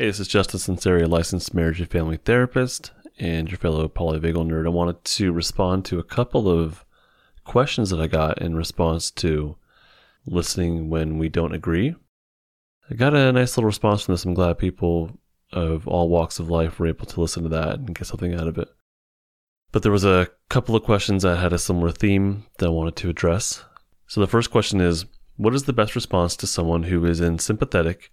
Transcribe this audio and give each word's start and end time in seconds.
Hey, 0.00 0.06
this 0.06 0.20
is 0.20 0.28
Justin 0.28 0.60
Sunseri, 0.60 1.02
a 1.02 1.08
licensed 1.08 1.52
marriage 1.52 1.80
and 1.80 1.90
family 1.90 2.18
therapist 2.18 2.92
and 3.18 3.50
your 3.50 3.58
fellow 3.58 3.88
polyvagal 3.88 4.46
nerd. 4.46 4.64
I 4.64 4.68
wanted 4.68 5.02
to 5.02 5.32
respond 5.32 5.84
to 5.86 5.98
a 5.98 6.04
couple 6.04 6.48
of 6.48 6.84
questions 7.42 7.90
that 7.90 8.00
I 8.00 8.06
got 8.06 8.40
in 8.40 8.54
response 8.54 9.10
to 9.10 9.56
listening 10.24 10.88
when 10.88 11.18
we 11.18 11.28
don't 11.28 11.52
agree. 11.52 11.96
I 12.88 12.94
got 12.94 13.12
a 13.12 13.32
nice 13.32 13.56
little 13.56 13.66
response 13.66 14.04
from 14.04 14.14
this. 14.14 14.24
I'm 14.24 14.34
glad 14.34 14.58
people 14.58 15.18
of 15.52 15.88
all 15.88 16.08
walks 16.08 16.38
of 16.38 16.48
life 16.48 16.78
were 16.78 16.86
able 16.86 17.06
to 17.06 17.20
listen 17.20 17.42
to 17.42 17.48
that 17.48 17.80
and 17.80 17.92
get 17.92 18.06
something 18.06 18.34
out 18.34 18.46
of 18.46 18.56
it. 18.56 18.68
But 19.72 19.82
there 19.82 19.90
was 19.90 20.04
a 20.04 20.28
couple 20.48 20.76
of 20.76 20.84
questions 20.84 21.24
that 21.24 21.38
had 21.38 21.52
a 21.52 21.58
similar 21.58 21.90
theme 21.90 22.44
that 22.58 22.66
I 22.66 22.70
wanted 22.70 22.94
to 22.94 23.10
address. 23.10 23.64
So 24.06 24.20
the 24.20 24.28
first 24.28 24.52
question 24.52 24.80
is 24.80 25.06
What 25.36 25.56
is 25.56 25.64
the 25.64 25.72
best 25.72 25.96
response 25.96 26.36
to 26.36 26.46
someone 26.46 26.84
who 26.84 27.04
is 27.04 27.20
in 27.20 27.40
sympathetic 27.40 28.12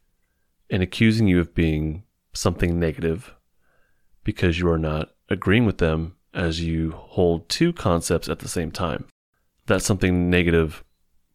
and 0.69 0.81
accusing 0.81 1.27
you 1.27 1.39
of 1.39 1.53
being 1.53 2.03
something 2.33 2.79
negative 2.79 3.33
because 4.23 4.59
you 4.59 4.69
are 4.69 4.79
not 4.79 5.09
agreeing 5.29 5.65
with 5.65 5.77
them 5.77 6.15
as 6.33 6.61
you 6.61 6.91
hold 6.91 7.47
two 7.47 7.71
concepts 7.71 8.27
at 8.27 8.39
the 8.39 8.47
same 8.47 8.71
time. 8.71 9.05
That 9.67 9.81
something 9.81 10.29
negative 10.29 10.83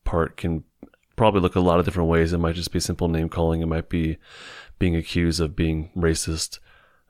part 0.05 0.37
can 0.37 0.65
probably 1.17 1.41
look 1.41 1.57
a 1.57 1.61
lot 1.61 1.79
of 1.79 1.85
different 1.85 2.09
ways. 2.09 2.33
It 2.33 2.39
might 2.39 2.55
just 2.55 2.73
be 2.73 2.81
simple 2.81 3.09
name 3.09 3.29
calling. 3.29 3.61
It 3.61 3.67
might 3.67 3.89
be 3.89 4.19
being 4.79 4.97
accused 4.97 5.41
of 5.41 5.57
being 5.57 5.91
racist 5.97 6.59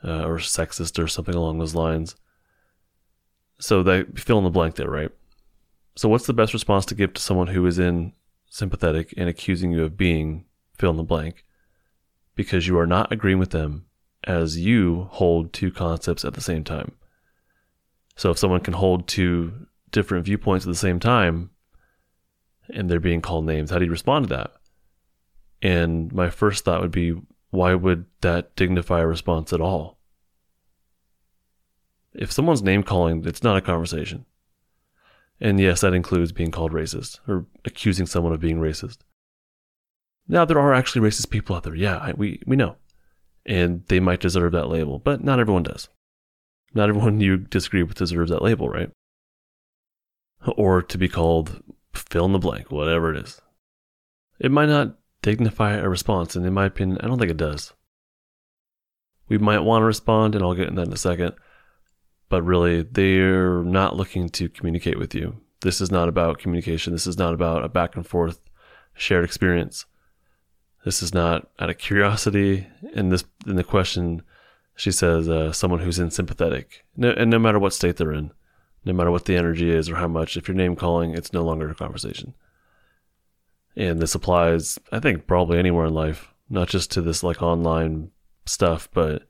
uh, 0.04 0.24
or 0.24 0.38
sexist 0.38 1.02
or 1.02 1.08
something 1.08 1.34
along 1.34 1.58
those 1.58 1.74
lines. 1.74 2.16
So 3.58 3.82
that 3.82 4.18
fill 4.18 4.38
in 4.38 4.44
the 4.44 4.50
blank 4.50 4.76
there, 4.76 4.90
right? 4.90 5.10
So 5.96 6.08
what's 6.08 6.26
the 6.26 6.32
best 6.32 6.54
response 6.54 6.86
to 6.86 6.94
give 6.94 7.12
to 7.14 7.20
someone 7.20 7.48
who 7.48 7.66
is 7.66 7.78
in 7.78 8.12
sympathetic 8.48 9.12
and 9.16 9.28
accusing 9.28 9.72
you 9.72 9.84
of 9.84 9.96
being 9.96 10.46
fill 10.78 10.90
in 10.90 10.96
the 10.96 11.02
blank? 11.02 11.44
Because 12.40 12.66
you 12.66 12.78
are 12.78 12.86
not 12.86 13.12
agreeing 13.12 13.38
with 13.38 13.50
them 13.50 13.84
as 14.24 14.56
you 14.56 15.08
hold 15.10 15.52
two 15.52 15.70
concepts 15.70 16.24
at 16.24 16.32
the 16.32 16.40
same 16.40 16.64
time. 16.64 16.92
So 18.16 18.30
if 18.30 18.38
someone 18.38 18.62
can 18.62 18.72
hold 18.72 19.06
two 19.06 19.66
different 19.90 20.24
viewpoints 20.24 20.64
at 20.64 20.70
the 20.70 20.74
same 20.74 21.00
time 21.00 21.50
and 22.72 22.88
they're 22.88 22.98
being 22.98 23.20
called 23.20 23.44
names, 23.44 23.70
how 23.70 23.78
do 23.78 23.84
you 23.84 23.90
respond 23.90 24.28
to 24.28 24.34
that? 24.36 24.52
And 25.60 26.10
my 26.14 26.30
first 26.30 26.64
thought 26.64 26.80
would 26.80 26.90
be 26.90 27.14
why 27.50 27.74
would 27.74 28.06
that 28.22 28.56
dignify 28.56 29.00
a 29.00 29.06
response 29.06 29.52
at 29.52 29.60
all? 29.60 29.98
If 32.14 32.32
someone's 32.32 32.62
name 32.62 32.82
calling, 32.82 33.22
it's 33.26 33.42
not 33.42 33.58
a 33.58 33.60
conversation. 33.60 34.24
And 35.42 35.60
yes, 35.60 35.82
that 35.82 35.92
includes 35.92 36.32
being 36.32 36.52
called 36.52 36.72
racist 36.72 37.18
or 37.28 37.44
accusing 37.66 38.06
someone 38.06 38.32
of 38.32 38.40
being 38.40 38.60
racist. 38.60 38.98
Now, 40.30 40.44
there 40.44 40.60
are 40.60 40.72
actually 40.72 41.08
racist 41.08 41.28
people 41.30 41.56
out 41.56 41.64
there. 41.64 41.74
Yeah, 41.74 42.12
we, 42.16 42.40
we 42.46 42.54
know. 42.54 42.76
And 43.44 43.84
they 43.88 43.98
might 43.98 44.20
deserve 44.20 44.52
that 44.52 44.68
label, 44.68 45.00
but 45.00 45.24
not 45.24 45.40
everyone 45.40 45.64
does. 45.64 45.88
Not 46.72 46.88
everyone 46.88 47.20
you 47.20 47.36
disagree 47.36 47.82
with 47.82 47.98
deserves 47.98 48.30
that 48.30 48.40
label, 48.40 48.68
right? 48.68 48.92
Or 50.56 50.82
to 50.82 50.96
be 50.96 51.08
called 51.08 51.60
fill 51.92 52.26
in 52.26 52.32
the 52.32 52.38
blank, 52.38 52.70
whatever 52.70 53.12
it 53.12 53.24
is. 53.24 53.40
It 54.38 54.52
might 54.52 54.68
not 54.68 54.96
dignify 55.20 55.74
a 55.74 55.88
response, 55.88 56.36
and 56.36 56.46
in 56.46 56.54
my 56.54 56.66
opinion, 56.66 57.00
I 57.02 57.08
don't 57.08 57.18
think 57.18 57.32
it 57.32 57.36
does. 57.36 57.72
We 59.28 59.36
might 59.36 59.60
want 59.60 59.82
to 59.82 59.86
respond, 59.86 60.36
and 60.36 60.44
I'll 60.44 60.54
get 60.54 60.68
into 60.68 60.80
that 60.80 60.86
in 60.86 60.92
a 60.92 60.96
second, 60.96 61.34
but 62.28 62.42
really, 62.42 62.82
they're 62.82 63.64
not 63.64 63.96
looking 63.96 64.28
to 64.28 64.48
communicate 64.48 64.98
with 64.98 65.12
you. 65.12 65.40
This 65.62 65.80
is 65.80 65.90
not 65.90 66.08
about 66.08 66.38
communication. 66.38 66.92
This 66.92 67.08
is 67.08 67.18
not 67.18 67.34
about 67.34 67.64
a 67.64 67.68
back 67.68 67.96
and 67.96 68.06
forth 68.06 68.38
shared 68.94 69.24
experience. 69.24 69.86
This 70.84 71.02
is 71.02 71.12
not 71.12 71.48
out 71.58 71.70
of 71.70 71.78
curiosity. 71.78 72.66
In 72.94 73.10
this, 73.10 73.24
in 73.46 73.56
the 73.56 73.64
question, 73.64 74.22
she 74.76 74.90
says 74.90 75.28
uh, 75.28 75.52
someone 75.52 75.80
who's 75.80 75.98
in 75.98 76.10
sympathetic, 76.10 76.84
no, 76.96 77.10
and 77.10 77.30
no 77.30 77.38
matter 77.38 77.58
what 77.58 77.74
state 77.74 77.96
they're 77.96 78.12
in, 78.12 78.32
no 78.84 78.92
matter 78.94 79.10
what 79.10 79.26
the 79.26 79.36
energy 79.36 79.70
is 79.70 79.90
or 79.90 79.96
how 79.96 80.08
much, 80.08 80.36
if 80.36 80.48
you're 80.48 80.56
name 80.56 80.74
calling, 80.74 81.14
it's 81.14 81.32
no 81.32 81.44
longer 81.44 81.68
a 81.68 81.74
conversation. 81.74 82.34
And 83.76 84.00
this 84.00 84.14
applies, 84.14 84.78
I 84.90 85.00
think, 85.00 85.26
probably 85.26 85.58
anywhere 85.58 85.86
in 85.86 85.94
life, 85.94 86.32
not 86.48 86.68
just 86.68 86.90
to 86.92 87.02
this 87.02 87.22
like 87.22 87.42
online 87.42 88.10
stuff, 88.46 88.88
but 88.92 89.24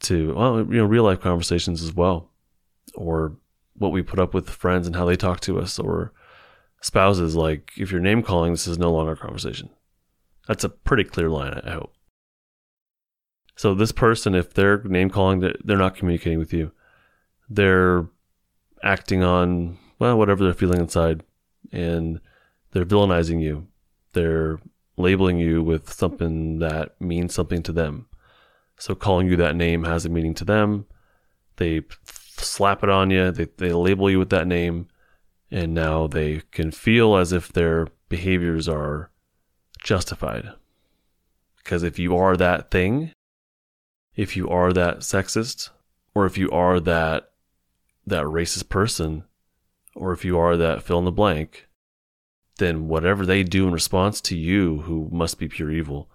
to 0.00 0.34
well, 0.34 0.58
you 0.58 0.78
know, 0.78 0.84
real 0.84 1.04
life 1.04 1.20
conversations 1.20 1.82
as 1.82 1.94
well, 1.94 2.30
or 2.94 3.36
what 3.74 3.92
we 3.92 4.02
put 4.02 4.18
up 4.18 4.34
with 4.34 4.50
friends 4.50 4.86
and 4.86 4.96
how 4.96 5.04
they 5.04 5.16
talk 5.16 5.40
to 5.40 5.58
us, 5.60 5.78
or 5.78 6.12
spouses. 6.80 7.36
Like 7.36 7.72
if 7.76 7.92
you're 7.92 8.00
name 8.00 8.22
calling, 8.22 8.52
this 8.52 8.66
is 8.66 8.78
no 8.78 8.92
longer 8.92 9.12
a 9.12 9.16
conversation. 9.16 9.70
That's 10.46 10.64
a 10.64 10.68
pretty 10.68 11.04
clear 11.04 11.30
line, 11.30 11.60
I 11.64 11.70
hope. 11.72 11.94
So 13.56 13.74
this 13.74 13.92
person, 13.92 14.34
if 14.34 14.52
they're 14.52 14.82
name 14.82 15.10
calling, 15.10 15.40
they're 15.40 15.78
not 15.78 15.94
communicating 15.94 16.38
with 16.38 16.52
you. 16.52 16.72
They're 17.48 18.06
acting 18.82 19.22
on 19.22 19.78
well 19.98 20.18
whatever 20.18 20.44
they're 20.44 20.52
feeling 20.52 20.80
inside, 20.80 21.22
and 21.72 22.20
they're 22.72 22.84
villainizing 22.84 23.40
you. 23.40 23.68
They're 24.12 24.58
labeling 24.96 25.38
you 25.38 25.62
with 25.62 25.92
something 25.92 26.58
that 26.58 27.00
means 27.00 27.34
something 27.34 27.62
to 27.62 27.72
them. 27.72 28.06
So 28.78 28.94
calling 28.94 29.28
you 29.28 29.36
that 29.36 29.56
name 29.56 29.84
has 29.84 30.04
a 30.04 30.08
meaning 30.08 30.34
to 30.34 30.44
them. 30.44 30.86
They 31.56 31.82
slap 32.04 32.82
it 32.82 32.90
on 32.90 33.10
you. 33.10 33.30
They 33.30 33.46
they 33.56 33.72
label 33.72 34.10
you 34.10 34.18
with 34.18 34.30
that 34.30 34.48
name, 34.48 34.88
and 35.50 35.74
now 35.74 36.08
they 36.08 36.42
can 36.50 36.72
feel 36.72 37.16
as 37.16 37.32
if 37.32 37.52
their 37.52 37.86
behaviors 38.08 38.68
are 38.68 39.10
justified. 39.84 40.50
Because 41.58 41.84
if 41.84 41.98
you 41.98 42.16
are 42.16 42.36
that 42.36 42.72
thing, 42.72 43.12
if 44.16 44.36
you 44.36 44.48
are 44.48 44.72
that 44.72 44.98
sexist, 44.98 45.70
or 46.14 46.26
if 46.26 46.36
you 46.36 46.50
are 46.50 46.80
that 46.80 47.30
that 48.06 48.24
racist 48.24 48.68
person, 48.68 49.24
or 49.94 50.12
if 50.12 50.24
you 50.24 50.36
are 50.38 50.56
that 50.56 50.82
fill 50.82 50.98
in 50.98 51.04
the 51.04 51.12
blank, 51.12 51.68
then 52.58 52.88
whatever 52.88 53.24
they 53.24 53.42
do 53.42 53.66
in 53.66 53.72
response 53.72 54.20
to 54.20 54.36
you, 54.36 54.82
who 54.82 55.08
must 55.10 55.38
be 55.38 55.48
pure 55.48 55.70
evil, 55.70 56.10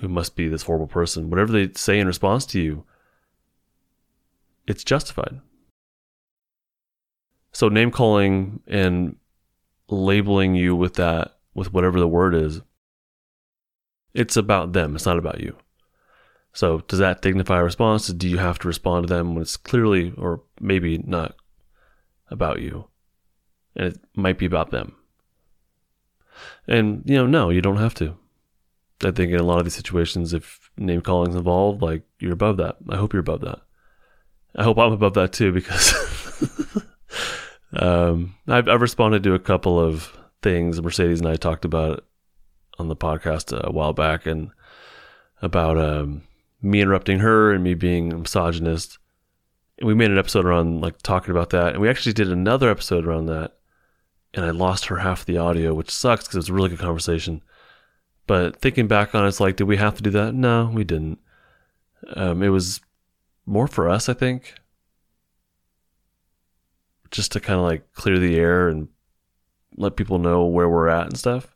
who 0.00 0.08
must 0.08 0.36
be 0.36 0.48
this 0.48 0.62
horrible 0.62 0.86
person, 0.86 1.30
whatever 1.30 1.52
they 1.52 1.72
say 1.74 1.98
in 1.98 2.06
response 2.06 2.46
to 2.46 2.60
you, 2.60 2.84
it's 4.66 4.84
justified. 4.84 5.40
So 7.52 7.68
name 7.68 7.90
calling 7.90 8.60
and 8.66 9.16
labeling 9.88 10.54
you 10.54 10.76
with 10.76 10.94
that, 10.94 11.38
with 11.54 11.72
whatever 11.72 11.98
the 11.98 12.08
word 12.08 12.34
is, 12.34 12.60
it's 14.16 14.36
about 14.36 14.72
them. 14.72 14.96
It's 14.96 15.06
not 15.06 15.18
about 15.18 15.40
you. 15.40 15.56
So 16.52 16.78
does 16.88 16.98
that 16.98 17.20
dignify 17.20 17.60
a 17.60 17.64
response? 17.64 18.08
Do 18.08 18.28
you 18.28 18.38
have 18.38 18.58
to 18.60 18.68
respond 18.68 19.06
to 19.06 19.14
them 19.14 19.34
when 19.34 19.42
it's 19.42 19.58
clearly 19.58 20.14
or 20.16 20.40
maybe 20.58 20.98
not 20.98 21.36
about 22.30 22.60
you? 22.60 22.86
And 23.76 23.88
it 23.88 24.00
might 24.14 24.38
be 24.38 24.46
about 24.46 24.70
them. 24.70 24.96
And, 26.66 27.02
you 27.04 27.16
know, 27.16 27.26
no, 27.26 27.50
you 27.50 27.60
don't 27.60 27.76
have 27.76 27.94
to. 27.94 28.16
I 29.04 29.10
think 29.10 29.32
in 29.32 29.38
a 29.38 29.42
lot 29.42 29.58
of 29.58 29.64
these 29.64 29.74
situations, 29.74 30.32
if 30.32 30.70
name 30.78 31.02
calling 31.02 31.30
is 31.30 31.36
involved, 31.36 31.82
like 31.82 32.02
you're 32.18 32.32
above 32.32 32.56
that. 32.56 32.76
I 32.88 32.96
hope 32.96 33.12
you're 33.12 33.20
above 33.20 33.42
that. 33.42 33.60
I 34.54 34.62
hope 34.62 34.78
I'm 34.78 34.92
above 34.92 35.12
that 35.14 35.34
too 35.34 35.52
because 35.52 35.94
um, 37.74 38.34
I've, 38.48 38.68
I've 38.68 38.80
responded 38.80 39.22
to 39.24 39.34
a 39.34 39.38
couple 39.38 39.78
of 39.78 40.16
things 40.42 40.80
Mercedes 40.80 41.20
and 41.20 41.28
I 41.28 41.36
talked 41.36 41.66
about 41.66 42.04
on 42.78 42.88
the 42.88 42.96
podcast 42.96 43.56
a 43.56 43.70
while 43.70 43.92
back 43.92 44.26
and 44.26 44.50
about 45.42 45.78
um, 45.78 46.22
me 46.62 46.80
interrupting 46.80 47.20
her 47.20 47.52
and 47.52 47.62
me 47.62 47.74
being 47.74 48.12
a 48.12 48.18
misogynist. 48.18 48.98
And 49.78 49.86
we 49.86 49.94
made 49.94 50.10
an 50.10 50.18
episode 50.18 50.44
around 50.44 50.80
like 50.80 51.02
talking 51.02 51.30
about 51.30 51.50
that. 51.50 51.72
And 51.72 51.80
we 51.80 51.88
actually 51.88 52.12
did 52.12 52.30
another 52.30 52.70
episode 52.70 53.06
around 53.06 53.26
that. 53.26 53.56
And 54.34 54.44
I 54.44 54.50
lost 54.50 54.86
her 54.86 54.96
half 54.98 55.24
the 55.24 55.38
audio, 55.38 55.72
which 55.74 55.90
sucks 55.90 56.24
because 56.24 56.34
it 56.34 56.38
was 56.38 56.48
a 56.48 56.54
really 56.54 56.68
good 56.70 56.78
conversation. 56.78 57.42
But 58.26 58.60
thinking 58.60 58.86
back 58.86 59.14
on 59.14 59.24
it, 59.24 59.28
it's 59.28 59.40
like, 59.40 59.56
did 59.56 59.64
we 59.64 59.76
have 59.76 59.96
to 59.96 60.02
do 60.02 60.10
that? 60.10 60.34
No, 60.34 60.70
we 60.72 60.84
didn't. 60.84 61.18
Um, 62.14 62.42
it 62.42 62.48
was 62.48 62.80
more 63.46 63.66
for 63.66 63.88
us, 63.88 64.08
I 64.08 64.14
think. 64.14 64.54
Just 67.10 67.32
to 67.32 67.40
kind 67.40 67.58
of 67.58 67.64
like 67.64 67.92
clear 67.92 68.18
the 68.18 68.36
air 68.36 68.68
and 68.68 68.88
let 69.76 69.96
people 69.96 70.18
know 70.18 70.44
where 70.44 70.68
we're 70.68 70.88
at 70.88 71.06
and 71.06 71.18
stuff. 71.18 71.55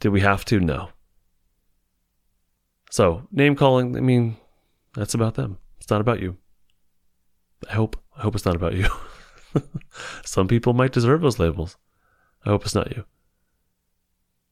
Did 0.00 0.08
we 0.08 0.20
have 0.20 0.44
to? 0.46 0.58
No. 0.60 0.88
So, 2.90 3.28
name 3.30 3.54
calling, 3.54 3.96
I 3.96 4.00
mean, 4.00 4.36
that's 4.94 5.14
about 5.14 5.34
them. 5.34 5.58
It's 5.78 5.90
not 5.90 6.00
about 6.00 6.20
you. 6.20 6.36
I 7.68 7.74
hope. 7.74 7.96
I 8.16 8.22
hope 8.22 8.34
it's 8.34 8.44
not 8.44 8.56
about 8.56 8.74
you. 8.74 8.88
Some 10.24 10.48
people 10.48 10.72
might 10.72 10.92
deserve 10.92 11.20
those 11.20 11.38
labels. 11.38 11.76
I 12.44 12.48
hope 12.48 12.64
it's 12.64 12.74
not 12.74 12.96
you. 12.96 13.04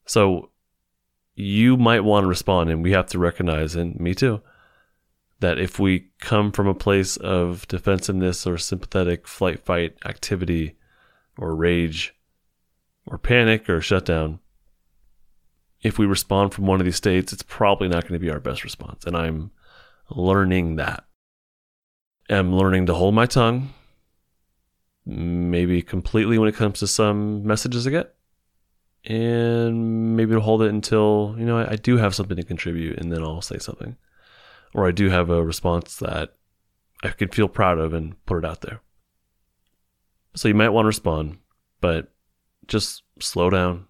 So, 0.06 0.50
you 1.34 1.76
might 1.76 2.04
want 2.04 2.24
to 2.24 2.28
respond, 2.28 2.70
and 2.70 2.82
we 2.82 2.92
have 2.92 3.06
to 3.06 3.18
recognize, 3.18 3.74
and 3.74 3.98
me 3.98 4.14
too, 4.14 4.40
that 5.40 5.58
if 5.58 5.78
we 5.78 6.10
come 6.20 6.52
from 6.52 6.66
a 6.66 6.74
place 6.74 7.16
of 7.16 7.66
defensiveness 7.68 8.46
or 8.46 8.58
sympathetic 8.58 9.26
flight 9.26 9.64
fight 9.64 9.96
activity 10.04 10.76
or 11.36 11.54
rage 11.54 12.14
or 13.06 13.18
panic 13.18 13.68
or 13.68 13.80
shutdown, 13.80 14.40
if 15.82 15.98
we 15.98 16.06
respond 16.06 16.52
from 16.54 16.66
one 16.66 16.80
of 16.80 16.84
these 16.84 16.96
states, 16.96 17.32
it's 17.32 17.42
probably 17.42 17.88
not 17.88 18.02
going 18.02 18.14
to 18.14 18.24
be 18.24 18.30
our 18.30 18.40
best 18.40 18.64
response. 18.64 19.04
And 19.04 19.16
I'm 19.16 19.50
learning 20.10 20.76
that. 20.76 21.04
I'm 22.30 22.54
learning 22.54 22.86
to 22.86 22.94
hold 22.94 23.14
my 23.14 23.26
tongue, 23.26 23.72
maybe 25.06 25.80
completely 25.80 26.38
when 26.38 26.48
it 26.48 26.56
comes 26.56 26.80
to 26.80 26.86
some 26.86 27.46
messages 27.46 27.86
I 27.86 27.90
get, 27.90 28.14
and 29.04 30.16
maybe 30.16 30.34
to 30.34 30.40
hold 30.40 30.62
it 30.62 30.68
until, 30.68 31.34
you 31.38 31.46
know, 31.46 31.58
I, 31.58 31.72
I 31.72 31.76
do 31.76 31.96
have 31.96 32.14
something 32.14 32.36
to 32.36 32.42
contribute 32.42 32.98
and 32.98 33.10
then 33.10 33.22
I'll 33.22 33.40
say 33.40 33.58
something. 33.58 33.96
Or 34.74 34.86
I 34.86 34.90
do 34.90 35.08
have 35.08 35.30
a 35.30 35.42
response 35.42 35.96
that 35.96 36.34
I 37.02 37.08
can 37.10 37.28
feel 37.28 37.48
proud 37.48 37.78
of 37.78 37.94
and 37.94 38.22
put 38.26 38.38
it 38.38 38.44
out 38.44 38.60
there. 38.60 38.80
So 40.34 40.48
you 40.48 40.54
might 40.54 40.68
want 40.68 40.84
to 40.84 40.88
respond, 40.88 41.38
but 41.80 42.12
just 42.66 43.02
slow 43.18 43.48
down. 43.48 43.87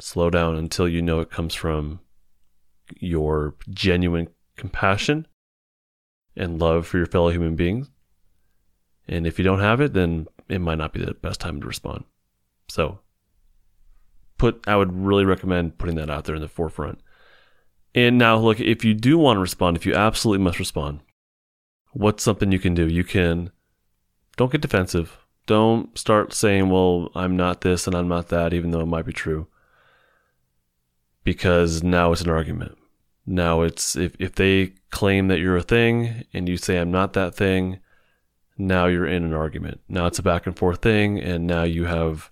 Slow 0.00 0.30
down 0.30 0.56
until 0.56 0.88
you 0.88 1.02
know 1.02 1.20
it 1.20 1.30
comes 1.30 1.54
from 1.54 2.00
your 2.98 3.54
genuine 3.70 4.28
compassion 4.56 5.26
and 6.36 6.60
love 6.60 6.86
for 6.86 6.98
your 6.98 7.06
fellow 7.06 7.30
human 7.30 7.56
beings. 7.56 7.90
And 9.08 9.26
if 9.26 9.38
you 9.38 9.44
don't 9.44 9.60
have 9.60 9.80
it, 9.80 9.92
then 9.92 10.26
it 10.48 10.60
might 10.60 10.78
not 10.78 10.92
be 10.92 11.04
the 11.04 11.14
best 11.14 11.40
time 11.40 11.60
to 11.60 11.66
respond. 11.66 12.04
So 12.68 13.00
put 14.38 14.62
I 14.66 14.76
would 14.76 14.92
really 14.92 15.24
recommend 15.24 15.78
putting 15.78 15.96
that 15.96 16.10
out 16.10 16.24
there 16.24 16.34
in 16.34 16.42
the 16.42 16.48
forefront. 16.48 17.00
And 17.94 18.16
now 18.16 18.38
look, 18.38 18.60
if 18.60 18.84
you 18.84 18.94
do 18.94 19.18
want 19.18 19.36
to 19.36 19.40
respond, 19.40 19.76
if 19.76 19.86
you 19.86 19.94
absolutely 19.94 20.42
must 20.42 20.58
respond, 20.58 21.00
what's 21.92 22.22
something 22.22 22.50
you 22.50 22.58
can 22.58 22.74
do? 22.74 22.88
You 22.88 23.04
can 23.04 23.50
don't 24.36 24.50
get 24.50 24.62
defensive. 24.62 25.18
Don't 25.46 25.96
start 25.98 26.32
saying, 26.32 26.70
well, 26.70 27.10
I'm 27.14 27.36
not 27.36 27.60
this 27.60 27.86
and 27.86 27.94
I'm 27.94 28.08
not 28.08 28.28
that, 28.28 28.54
even 28.54 28.70
though 28.70 28.80
it 28.80 28.86
might 28.86 29.04
be 29.04 29.12
true. 29.12 29.48
Because 31.24 31.82
now 31.82 32.12
it's 32.12 32.22
an 32.22 32.30
argument. 32.30 32.76
Now 33.26 33.62
it's 33.62 33.96
if, 33.96 34.16
if 34.18 34.34
they 34.34 34.74
claim 34.90 35.28
that 35.28 35.38
you're 35.38 35.56
a 35.56 35.62
thing 35.62 36.24
and 36.32 36.48
you 36.48 36.56
say 36.56 36.78
I'm 36.78 36.90
not 36.90 37.12
that 37.12 37.34
thing, 37.34 37.78
now 38.58 38.86
you're 38.86 39.06
in 39.06 39.24
an 39.24 39.32
argument. 39.32 39.80
Now 39.88 40.06
it's 40.06 40.18
a 40.18 40.22
back 40.22 40.46
and 40.46 40.56
forth 40.56 40.82
thing, 40.82 41.20
and 41.20 41.46
now 41.46 41.62
you 41.62 41.84
have 41.84 42.30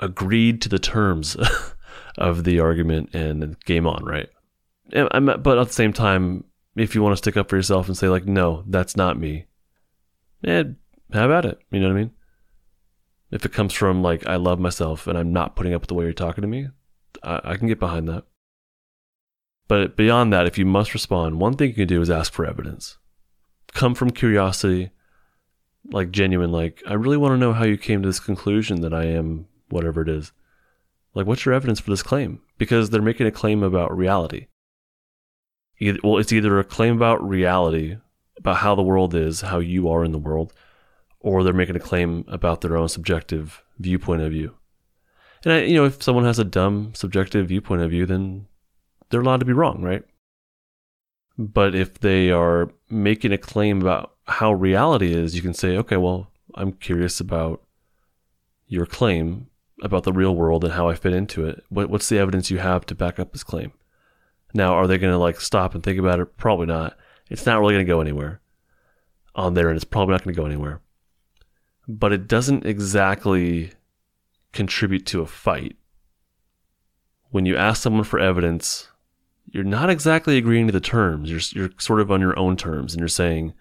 agreed 0.00 0.60
to 0.62 0.68
the 0.68 0.78
terms 0.78 1.36
of 2.18 2.44
the 2.44 2.60
argument 2.60 3.14
and 3.14 3.58
game 3.64 3.86
on, 3.86 4.04
right? 4.04 4.28
And, 4.92 5.08
but 5.42 5.58
at 5.58 5.66
the 5.68 5.72
same 5.72 5.92
time, 5.92 6.44
if 6.76 6.94
you 6.94 7.02
want 7.02 7.12
to 7.12 7.18
stick 7.18 7.36
up 7.36 7.48
for 7.48 7.56
yourself 7.56 7.88
and 7.88 7.96
say 7.96 8.08
like, 8.08 8.24
no, 8.24 8.64
that's 8.66 8.96
not 8.96 9.18
me, 9.18 9.46
eh, 10.44 10.64
how 11.12 11.26
about 11.26 11.44
it. 11.44 11.58
You 11.70 11.80
know 11.80 11.88
what 11.88 11.96
I 11.96 12.00
mean? 12.00 12.10
If 13.30 13.44
it 13.44 13.52
comes 13.52 13.74
from 13.74 14.02
like 14.02 14.26
I 14.26 14.36
love 14.36 14.58
myself 14.58 15.06
and 15.06 15.18
I'm 15.18 15.32
not 15.32 15.56
putting 15.56 15.74
up 15.74 15.82
with 15.82 15.88
the 15.88 15.94
way 15.94 16.04
you're 16.04 16.12
talking 16.12 16.42
to 16.42 16.48
me, 16.48 16.68
I, 17.22 17.40
I 17.44 17.56
can 17.56 17.68
get 17.68 17.78
behind 17.78 18.08
that. 18.08 18.24
But 19.68 19.96
beyond 19.96 20.32
that, 20.32 20.46
if 20.46 20.56
you 20.56 20.64
must 20.64 20.94
respond, 20.94 21.40
one 21.40 21.54
thing 21.54 21.68
you 21.68 21.74
can 21.74 21.86
do 21.86 22.00
is 22.00 22.10
ask 22.10 22.32
for 22.32 22.46
evidence. 22.46 22.96
Come 23.72 23.94
from 23.94 24.10
curiosity, 24.10 24.90
like 25.90 26.10
genuine, 26.10 26.50
like, 26.50 26.82
I 26.86 26.94
really 26.94 27.18
want 27.18 27.32
to 27.32 27.38
know 27.38 27.52
how 27.52 27.64
you 27.64 27.76
came 27.76 28.00
to 28.02 28.08
this 28.08 28.20
conclusion 28.20 28.80
that 28.80 28.94
I 28.94 29.04
am 29.04 29.46
whatever 29.68 30.00
it 30.00 30.08
is. 30.08 30.32
Like, 31.14 31.26
what's 31.26 31.44
your 31.44 31.54
evidence 31.54 31.80
for 31.80 31.90
this 31.90 32.02
claim? 32.02 32.40
Because 32.56 32.90
they're 32.90 33.02
making 33.02 33.26
a 33.26 33.30
claim 33.30 33.62
about 33.62 33.96
reality. 33.96 34.46
Either, 35.78 35.98
well, 36.02 36.18
it's 36.18 36.32
either 36.32 36.58
a 36.58 36.64
claim 36.64 36.96
about 36.96 37.26
reality, 37.26 37.98
about 38.36 38.58
how 38.58 38.74
the 38.74 38.82
world 38.82 39.14
is, 39.14 39.42
how 39.42 39.58
you 39.58 39.88
are 39.88 40.04
in 40.04 40.12
the 40.12 40.18
world, 40.18 40.52
or 41.20 41.42
they're 41.42 41.52
making 41.52 41.76
a 41.76 41.80
claim 41.80 42.24
about 42.28 42.62
their 42.62 42.76
own 42.76 42.88
subjective 42.88 43.62
viewpoint 43.78 44.22
of 44.22 44.32
you. 44.32 44.54
And 45.44 45.52
I, 45.52 45.60
you 45.62 45.76
know, 45.76 45.84
if 45.84 46.02
someone 46.02 46.24
has 46.24 46.38
a 46.38 46.44
dumb 46.44 46.92
subjective 46.94 47.48
viewpoint 47.48 47.82
of 47.82 47.92
you, 47.92 48.06
then 48.06 48.46
they're 49.10 49.20
allowed 49.20 49.40
to 49.40 49.46
be 49.46 49.52
wrong, 49.52 49.82
right? 49.82 50.02
But 51.36 51.74
if 51.74 52.00
they 52.00 52.30
are 52.30 52.70
making 52.90 53.32
a 53.32 53.38
claim 53.38 53.80
about 53.80 54.14
how 54.26 54.52
reality 54.52 55.14
is, 55.14 55.36
you 55.36 55.42
can 55.42 55.54
say, 55.54 55.76
okay, 55.76 55.96
well, 55.96 56.30
I'm 56.54 56.72
curious 56.72 57.20
about 57.20 57.62
your 58.66 58.86
claim 58.86 59.46
about 59.82 60.02
the 60.02 60.12
real 60.12 60.34
world 60.34 60.64
and 60.64 60.72
how 60.72 60.88
I 60.88 60.94
fit 60.94 61.12
into 61.12 61.46
it. 61.46 61.62
What, 61.68 61.88
what's 61.88 62.08
the 62.08 62.18
evidence 62.18 62.50
you 62.50 62.58
have 62.58 62.84
to 62.86 62.94
back 62.94 63.18
up 63.18 63.32
this 63.32 63.44
claim? 63.44 63.72
Now, 64.52 64.74
are 64.74 64.86
they 64.86 64.98
going 64.98 65.12
to 65.12 65.18
like 65.18 65.40
stop 65.40 65.74
and 65.74 65.82
think 65.82 65.98
about 65.98 66.20
it? 66.20 66.36
Probably 66.36 66.66
not. 66.66 66.96
It's 67.30 67.46
not 67.46 67.60
really 67.60 67.74
going 67.74 67.86
to 67.86 67.92
go 67.92 68.00
anywhere 68.00 68.40
on 69.34 69.54
there, 69.54 69.68
and 69.68 69.76
it's 69.76 69.84
probably 69.84 70.12
not 70.12 70.24
going 70.24 70.34
to 70.34 70.40
go 70.40 70.46
anywhere. 70.46 70.80
But 71.86 72.12
it 72.12 72.26
doesn't 72.26 72.66
exactly 72.66 73.72
contribute 74.52 75.06
to 75.06 75.20
a 75.20 75.26
fight. 75.26 75.76
When 77.30 77.46
you 77.46 77.56
ask 77.56 77.82
someone 77.82 78.04
for 78.04 78.18
evidence 78.18 78.88
you're 79.50 79.64
not 79.64 79.90
exactly 79.90 80.36
agreeing 80.36 80.66
to 80.66 80.72
the 80.72 80.80
terms. 80.80 81.30
You're, 81.30 81.40
you're 81.52 81.74
sort 81.78 82.00
of 82.00 82.10
on 82.10 82.20
your 82.20 82.38
own 82.38 82.56
terms 82.56 82.92
and 82.92 83.00
you're 83.00 83.08
saying, 83.08 83.54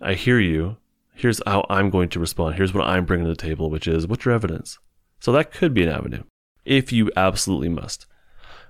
I 0.00 0.14
hear 0.14 0.40
you. 0.40 0.78
Here's 1.14 1.40
how 1.46 1.66
I'm 1.70 1.90
going 1.90 2.08
to 2.10 2.20
respond. 2.20 2.56
Here's 2.56 2.74
what 2.74 2.86
I'm 2.86 3.04
bringing 3.04 3.26
to 3.26 3.30
the 3.30 3.36
table, 3.36 3.70
which 3.70 3.86
is 3.86 4.06
what's 4.06 4.24
your 4.24 4.34
evidence? 4.34 4.78
So 5.20 5.30
that 5.32 5.52
could 5.52 5.74
be 5.74 5.82
an 5.82 5.88
avenue 5.88 6.24
if 6.64 6.92
you 6.92 7.10
absolutely 7.16 7.68
must 7.68 8.06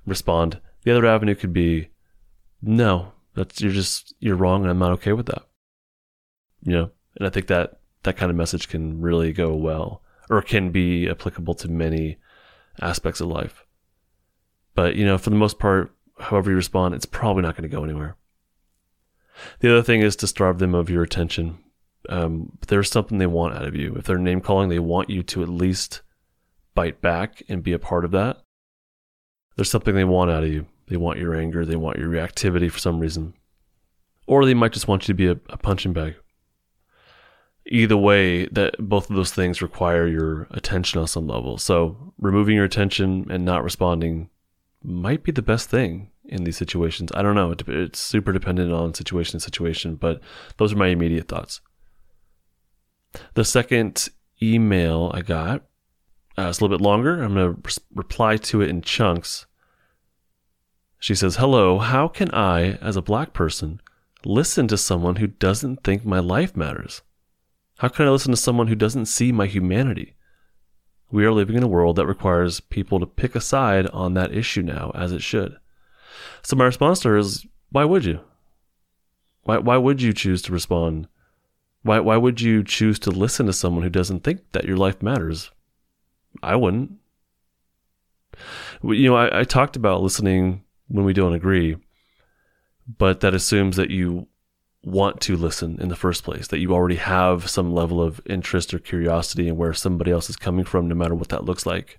respond. 0.05 0.61
The 0.83 0.91
other 0.91 1.07
avenue 1.07 1.35
could 1.35 1.53
be, 1.53 1.89
no, 2.61 3.13
that's, 3.35 3.61
you're 3.61 3.73
just, 3.73 4.15
you're 4.19 4.37
wrong 4.37 4.63
and 4.63 4.71
I'm 4.71 4.79
not 4.79 4.93
okay 4.93 5.13
with 5.13 5.27
that. 5.27 5.43
You 6.65 6.73
know, 6.73 6.91
and 7.17 7.27
I 7.27 7.31
think 7.31 7.47
that 7.47 7.79
that 8.03 8.17
kind 8.17 8.31
of 8.31 8.37
message 8.37 8.69
can 8.69 9.01
really 9.01 9.33
go 9.33 9.55
well 9.55 10.03
or 10.31 10.43
can 10.43 10.71
be 10.71 11.09
applicable 11.09 11.55
to 11.55 11.69
many 11.69 12.19
aspects 12.81 13.21
of 13.21 13.29
life. 13.29 13.65
But, 14.75 14.97
you 14.97 15.05
know, 15.05 15.19
for 15.19 15.31
the 15.31 15.37
most 15.37 15.59
part, 15.59 15.95
however 16.19 16.51
you 16.51 16.57
respond, 16.57 16.95
it's 16.95 17.07
probably 17.07 17.43
not 17.43 17.57
going 17.57 17.69
to 17.69 17.77
go 17.77 17.85
anywhere. 17.85 18.17
The 19.61 19.71
other 19.71 19.83
thing 19.83 20.01
is 20.03 20.17
to 20.17 20.27
starve 20.27 20.59
them 20.59 20.75
of 20.75 20.91
your 20.91 21.03
attention. 21.03 21.59
Um, 22.09 22.59
there's 22.69 22.91
something 22.91 23.19
they 23.19 23.27
want 23.27 23.55
out 23.55 23.65
of 23.65 23.77
you, 23.77 23.95
if 23.95 24.05
they're 24.05 24.19
name 24.19 24.41
calling, 24.41 24.69
they 24.69 24.79
want 24.79 25.11
you 25.11 25.23
to 25.25 25.43
at 25.43 25.49
least 25.49 26.03
bite 26.75 27.01
back 27.01 27.43
and 27.49 27.63
be 27.63 27.73
a 27.73 27.79
part 27.79 28.05
of 28.05 28.11
that. 28.13 28.39
There's 29.57 29.71
something 29.71 29.95
they 29.95 30.05
want 30.05 30.31
out 30.31 30.45
of 30.45 30.51
you. 30.51 30.67
They 30.89 30.97
want 30.97 31.19
your 31.19 31.35
anger, 31.35 31.65
they 31.65 31.77
want 31.77 31.99
your 31.99 32.09
reactivity 32.09 32.71
for 32.71 32.79
some 32.79 32.99
reason. 32.99 33.35
Or 34.27 34.45
they 34.45 34.55
might 34.55 34.73
just 34.73 34.89
want 34.89 35.03
you 35.03 35.15
to 35.15 35.17
be 35.17 35.29
a, 35.29 35.39
a 35.49 35.57
punching 35.57 35.93
bag. 35.93 36.17
Either 37.67 37.97
way, 37.97 38.47
that 38.47 38.75
both 38.79 39.09
of 39.09 39.17
those 39.17 39.33
things 39.33 39.63
require 39.63 40.07
your 40.07 40.49
attention 40.51 41.01
on 41.01 41.07
some 41.07 41.29
level. 41.29 41.59
So 41.59 42.13
removing 42.19 42.57
your 42.57 42.65
attention 42.65 43.27
and 43.31 43.45
not 43.45 43.63
responding 43.63 44.31
might 44.83 45.23
be 45.23 45.33
the 45.33 45.43
best 45.43 45.71
thing 45.71 46.11
in 46.25 46.45
these 46.45 46.57
situations. 46.57 47.11
I 47.15 47.23
don't 47.23 47.35
know. 47.35 47.55
It's 47.69 48.01
super 48.01 48.33
dependent 48.33 48.73
on 48.73 48.95
situation 48.95 49.39
to 49.39 49.41
situation, 49.41 49.97
but 49.97 50.21
those 50.57 50.73
are 50.73 50.77
my 50.77 50.89
immediate 50.89 51.29
thoughts. 51.29 51.61
The 53.35 53.45
second 53.45 54.09
email 54.41 55.11
I 55.15 55.23
got, 55.23 55.65
uh, 56.39 56.49
it's 56.49 56.59
a 56.59 56.65
little 56.65 56.77
bit 56.77 56.83
longer. 56.83 57.23
I'm 57.23 57.35
going 57.35 57.63
to 57.63 57.81
reply 57.95 58.37
to 58.39 58.63
it 58.63 58.71
in 58.71 58.83
chunks. 58.83 59.47
She 60.99 61.15
says, 61.15 61.37
Hello, 61.37 61.79
how 61.79 62.09
can 62.09 62.33
I, 62.33 62.73
as 62.81 62.97
a 62.97 63.03
black 63.03 63.33
person, 63.33 63.81
listen 64.25 64.69
to 64.69 64.79
someone 64.79 65.17
who 65.17 65.27
doesn't 65.27 65.85
think 65.85 66.05
my 66.05 66.21
life 66.21 66.57
matters? 66.57 67.03
How 67.83 67.89
can 67.89 68.07
I 68.07 68.11
listen 68.11 68.31
to 68.31 68.37
someone 68.37 68.69
who 68.69 68.77
doesn't 68.77 69.07
see 69.07 69.33
my 69.33 69.47
humanity? 69.47 70.15
We 71.11 71.25
are 71.25 71.33
living 71.33 71.57
in 71.57 71.65
a 71.65 71.69
world 71.69 71.97
that 71.97 72.07
requires 72.07 72.61
people 72.61 73.01
to 73.01 73.07
pick 73.07 73.35
a 73.35 73.41
side 73.41 73.89
on 73.89 74.15
that 74.15 74.33
issue 74.33 74.63
now, 74.63 74.93
as 74.95 75.11
it 75.11 75.21
should. 75.21 75.57
So 76.45 76.55
my 76.55 76.67
response 76.67 77.01
to 77.01 77.09
her 77.09 77.17
is, 77.17 77.45
why 77.73 77.85
would 77.85 78.05
you? 78.05 78.21
Why 79.43 79.59
why 79.59 79.79
would 79.79 80.01
you 80.01 80.13
choose 80.13 80.43
to 80.43 80.53
respond? 80.53 81.09
Why 81.83 81.99
why 81.99 82.19
would 82.19 82.41
you 82.41 82.63
choose 82.63 83.01
to 83.01 83.11
listen 83.11 83.47
to 83.47 83.53
someone 83.53 83.83
who 83.83 83.91
doesn't 83.91 84.23
think 84.23 84.53
that 84.53 84.65
your 84.65 84.77
life 84.77 85.03
matters? 85.03 85.51
I 86.41 86.55
wouldn't. 86.55 86.93
You 88.85 89.11
know, 89.11 89.17
I, 89.17 89.41
I 89.41 89.43
talked 89.43 89.75
about 89.75 90.03
listening 90.03 90.63
when 90.87 91.05
we 91.05 91.15
don't 91.15 91.35
agree, 91.35 91.79
but 92.97 93.19
that 93.23 93.35
assumes 93.35 93.75
that 93.75 93.91
you 93.91 94.29
want 94.85 95.21
to 95.21 95.37
listen 95.37 95.79
in 95.81 95.89
the 95.89 95.97
first 95.97 96.25
place, 96.25 96.49
that 96.49 96.59
you 96.59 96.73
already 96.73 96.97
have 96.97 97.49
some 97.49 97.73
level 97.73 98.03
of 98.03 98.21
interest 98.27 98.75
or 98.75 98.79
curiosity 98.79 99.49
in 99.49 99.57
where 99.57 99.73
somebody 99.73 100.11
else 100.11 100.29
is 100.29 100.37
coming 100.37 100.65
from, 100.65 100.89
no 100.89 100.95
matter 100.95 101.15
what 101.15 101.29
that 101.29 101.45
looks 101.45 101.67
like. 101.67 101.99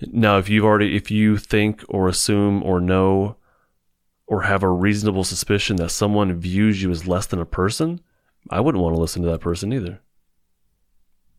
Now, 0.00 0.38
if 0.38 0.48
you've 0.48 0.64
already, 0.64 0.96
if 0.96 1.10
you 1.10 1.36
think 1.36 1.84
or 1.88 2.08
assume 2.08 2.62
or 2.62 2.80
know 2.80 3.36
or 4.26 4.42
have 4.42 4.62
a 4.62 4.68
reasonable 4.68 5.24
suspicion 5.24 5.76
that 5.76 5.90
someone 5.90 6.38
views 6.38 6.82
you 6.82 6.90
as 6.90 7.06
less 7.06 7.26
than 7.26 7.40
a 7.40 7.46
person, 7.46 8.00
I 8.50 8.60
wouldn't 8.60 8.82
want 8.82 8.94
to 8.94 9.00
listen 9.00 9.22
to 9.22 9.30
that 9.30 9.40
person 9.40 9.72
either. 9.72 10.00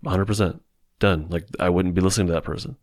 100% 0.06 0.60
done. 1.00 1.28
Like 1.30 1.48
I 1.60 1.70
wouldn't 1.70 1.96
be 1.96 2.02
listening 2.02 2.28
to 2.28 2.34
that 2.34 2.44
person. 2.44 2.78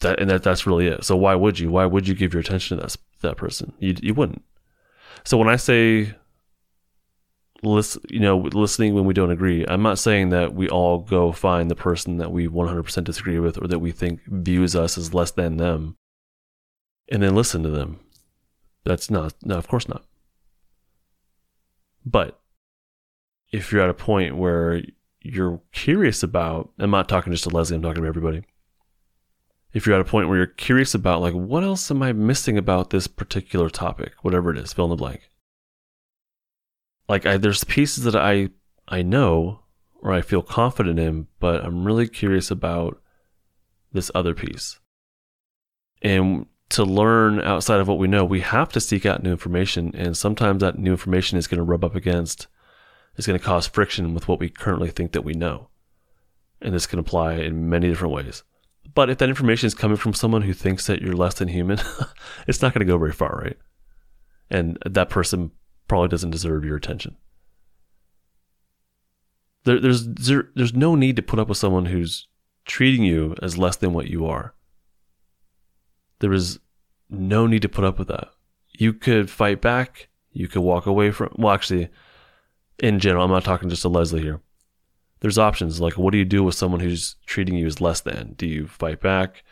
That 0.00 0.18
and 0.18 0.30
that 0.30 0.42
that's 0.42 0.66
really 0.66 0.86
it. 0.86 1.04
So 1.04 1.16
why 1.16 1.34
would 1.34 1.58
you? 1.58 1.70
Why 1.70 1.84
would 1.84 2.08
you 2.08 2.14
give 2.14 2.32
your 2.32 2.40
attention 2.40 2.78
to 2.78 2.82
that 2.82 2.96
that 3.20 3.36
person? 3.36 3.74
You 3.78 3.94
you 4.00 4.14
wouldn't. 4.14 4.42
So 5.24 5.36
when 5.36 5.48
I 5.48 5.56
say 5.56 6.14
listen, 7.62 8.02
you 8.08 8.20
know, 8.20 8.38
listening 8.38 8.94
when 8.94 9.04
we 9.04 9.14
don't 9.14 9.30
agree. 9.30 9.64
I'm 9.66 9.82
not 9.82 9.98
saying 9.98 10.30
that 10.30 10.54
we 10.54 10.68
all 10.68 10.98
go 10.98 11.32
find 11.32 11.70
the 11.70 11.76
person 11.76 12.18
that 12.18 12.32
we 12.32 12.48
100% 12.48 13.04
disagree 13.04 13.38
with 13.38 13.62
or 13.62 13.68
that 13.68 13.78
we 13.78 13.92
think 13.92 14.20
views 14.26 14.74
us 14.74 14.96
as 14.96 15.14
less 15.14 15.30
than 15.30 15.56
them 15.56 15.96
and 17.10 17.22
then 17.22 17.34
listen 17.34 17.62
to 17.62 17.70
them. 17.70 18.00
That's 18.84 19.10
not, 19.10 19.34
no, 19.44 19.56
of 19.56 19.68
course 19.68 19.88
not. 19.88 20.04
But 22.04 22.40
if 23.52 23.72
you're 23.72 23.82
at 23.82 23.90
a 23.90 23.94
point 23.94 24.36
where 24.36 24.82
you're 25.20 25.60
curious 25.72 26.22
about, 26.22 26.70
I'm 26.78 26.90
not 26.90 27.08
talking 27.08 27.32
just 27.32 27.44
to 27.44 27.50
Leslie, 27.50 27.76
I'm 27.76 27.82
talking 27.82 28.02
to 28.02 28.08
everybody. 28.08 28.42
If 29.72 29.86
you're 29.86 29.94
at 29.94 30.00
a 30.00 30.10
point 30.10 30.28
where 30.28 30.38
you're 30.38 30.46
curious 30.46 30.94
about, 30.94 31.20
like, 31.20 31.34
what 31.34 31.62
else 31.62 31.90
am 31.90 32.02
I 32.02 32.12
missing 32.12 32.58
about 32.58 32.90
this 32.90 33.06
particular 33.06 33.70
topic, 33.70 34.14
whatever 34.22 34.50
it 34.50 34.58
is, 34.58 34.72
fill 34.72 34.86
in 34.86 34.90
the 34.90 34.96
blank. 34.96 35.28
Like, 37.08 37.26
I, 37.26 37.36
there's 37.36 37.64
pieces 37.64 38.04
that 38.04 38.16
I 38.16 38.50
I 38.88 39.02
know 39.02 39.60
or 40.02 40.12
I 40.12 40.22
feel 40.22 40.42
confident 40.42 40.98
in, 40.98 41.28
but 41.38 41.64
I'm 41.64 41.84
really 41.84 42.08
curious 42.08 42.50
about 42.50 43.00
this 43.92 44.10
other 44.14 44.34
piece. 44.34 44.80
And 46.02 46.46
to 46.70 46.84
learn 46.84 47.40
outside 47.40 47.80
of 47.80 47.88
what 47.88 47.98
we 47.98 48.08
know, 48.08 48.24
we 48.24 48.40
have 48.40 48.70
to 48.70 48.80
seek 48.80 49.04
out 49.04 49.22
new 49.22 49.30
information. 49.30 49.92
And 49.94 50.16
sometimes 50.16 50.60
that 50.60 50.78
new 50.78 50.92
information 50.92 51.38
is 51.38 51.46
going 51.46 51.58
to 51.58 51.64
rub 51.64 51.84
up 51.84 51.94
against, 51.94 52.46
is 53.16 53.26
going 53.26 53.38
to 53.38 53.44
cause 53.44 53.66
friction 53.66 54.14
with 54.14 54.26
what 54.26 54.40
we 54.40 54.48
currently 54.48 54.90
think 54.90 55.12
that 55.12 55.24
we 55.24 55.34
know. 55.34 55.68
And 56.62 56.74
this 56.74 56.86
can 56.86 56.98
apply 56.98 57.34
in 57.34 57.68
many 57.68 57.88
different 57.88 58.14
ways. 58.14 58.42
But 58.94 59.10
if 59.10 59.18
that 59.18 59.28
information 59.28 59.66
is 59.66 59.74
coming 59.74 59.96
from 59.96 60.14
someone 60.14 60.42
who 60.42 60.52
thinks 60.52 60.86
that 60.86 61.02
you're 61.02 61.12
less 61.12 61.34
than 61.34 61.48
human, 61.48 61.78
it's 62.46 62.62
not 62.62 62.74
going 62.74 62.86
to 62.86 62.90
go 62.90 62.98
very 62.98 63.12
far, 63.12 63.40
right? 63.42 63.58
And 64.50 64.78
that 64.84 65.10
person 65.10 65.52
probably 65.86 66.08
doesn't 66.08 66.30
deserve 66.30 66.64
your 66.64 66.76
attention. 66.76 67.16
There, 69.64 69.78
there's 69.78 70.06
there, 70.06 70.48
there's 70.54 70.74
no 70.74 70.94
need 70.94 71.16
to 71.16 71.22
put 71.22 71.38
up 71.38 71.48
with 71.48 71.58
someone 71.58 71.86
who's 71.86 72.26
treating 72.64 73.04
you 73.04 73.34
as 73.42 73.58
less 73.58 73.76
than 73.76 73.92
what 73.92 74.08
you 74.08 74.26
are. 74.26 74.54
There 76.20 76.32
is 76.32 76.58
no 77.08 77.46
need 77.46 77.62
to 77.62 77.68
put 77.68 77.84
up 77.84 77.98
with 77.98 78.08
that. 78.08 78.28
You 78.70 78.92
could 78.92 79.30
fight 79.30 79.60
back. 79.60 80.08
You 80.32 80.48
could 80.48 80.62
walk 80.62 80.86
away 80.86 81.10
from. 81.10 81.34
Well, 81.36 81.52
actually, 81.52 81.90
in 82.78 82.98
general, 82.98 83.24
I'm 83.24 83.30
not 83.30 83.44
talking 83.44 83.68
just 83.68 83.82
to 83.82 83.88
Leslie 83.88 84.22
here. 84.22 84.40
There's 85.20 85.38
options 85.38 85.80
like 85.80 85.98
what 85.98 86.12
do 86.12 86.18
you 86.18 86.24
do 86.24 86.42
with 86.42 86.54
someone 86.54 86.80
who's 86.80 87.16
treating 87.26 87.54
you 87.54 87.66
as 87.66 87.80
less 87.80 88.00
than? 88.00 88.34
Do 88.36 88.46
you 88.46 88.66
fight 88.66 89.00
back? 89.00 89.44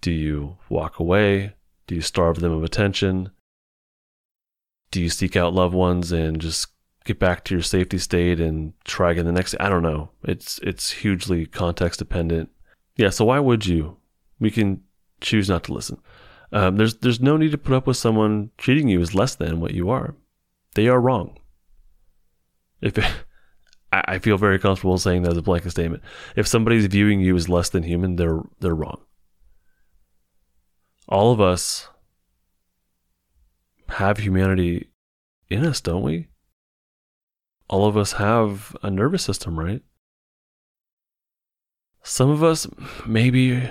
Do 0.00 0.10
you 0.10 0.58
walk 0.68 0.98
away? 0.98 1.54
Do 1.86 1.94
you 1.94 2.00
starve 2.00 2.40
them 2.40 2.52
of 2.52 2.62
attention? 2.62 3.30
Do 4.90 5.00
you 5.00 5.08
seek 5.08 5.36
out 5.36 5.54
loved 5.54 5.74
ones 5.74 6.12
and 6.12 6.40
just 6.40 6.68
get 7.04 7.18
back 7.18 7.44
to 7.44 7.54
your 7.54 7.62
safety 7.62 7.98
state 7.98 8.40
and 8.40 8.74
try 8.84 9.12
again 9.12 9.26
the 9.26 9.32
next? 9.32 9.54
I 9.58 9.68
don't 9.68 9.82
know. 9.82 10.10
It's 10.22 10.58
it's 10.58 10.90
hugely 10.90 11.46
context 11.46 11.98
dependent. 11.98 12.50
Yeah. 12.96 13.10
So 13.10 13.24
why 13.24 13.38
would 13.40 13.66
you? 13.66 13.96
We 14.38 14.50
can 14.50 14.82
choose 15.20 15.48
not 15.48 15.64
to 15.64 15.72
listen. 15.72 16.00
Um, 16.52 16.76
there's 16.76 16.96
there's 16.96 17.20
no 17.20 17.36
need 17.36 17.52
to 17.52 17.58
put 17.58 17.74
up 17.74 17.86
with 17.86 17.96
someone 17.96 18.50
treating 18.58 18.88
you 18.88 19.00
as 19.00 19.14
less 19.14 19.34
than 19.34 19.60
what 19.60 19.74
you 19.74 19.90
are. 19.90 20.14
They 20.74 20.88
are 20.88 21.00
wrong. 21.00 21.38
If 22.80 22.98
it, 22.98 23.04
I, 23.92 24.02
I 24.08 24.18
feel 24.18 24.38
very 24.38 24.58
comfortable 24.58 24.98
saying 24.98 25.22
that 25.22 25.32
as 25.32 25.38
a 25.38 25.42
blanket 25.42 25.70
statement. 25.70 26.02
If 26.34 26.46
somebody's 26.46 26.86
viewing 26.86 27.20
you 27.20 27.36
as 27.36 27.48
less 27.48 27.68
than 27.68 27.82
human, 27.82 28.16
they're 28.16 28.40
they're 28.60 28.74
wrong. 28.74 29.02
All 31.08 31.32
of 31.32 31.40
us 31.40 31.88
have 33.88 34.18
humanity 34.18 34.88
in 35.50 35.64
us, 35.64 35.80
don't 35.80 36.02
we? 36.02 36.28
All 37.68 37.86
of 37.86 37.96
us 37.96 38.12
have 38.12 38.76
a 38.82 38.90
nervous 38.90 39.22
system, 39.22 39.58
right? 39.58 39.82
Some 42.02 42.30
of 42.30 42.42
us 42.42 42.66
maybe 43.06 43.70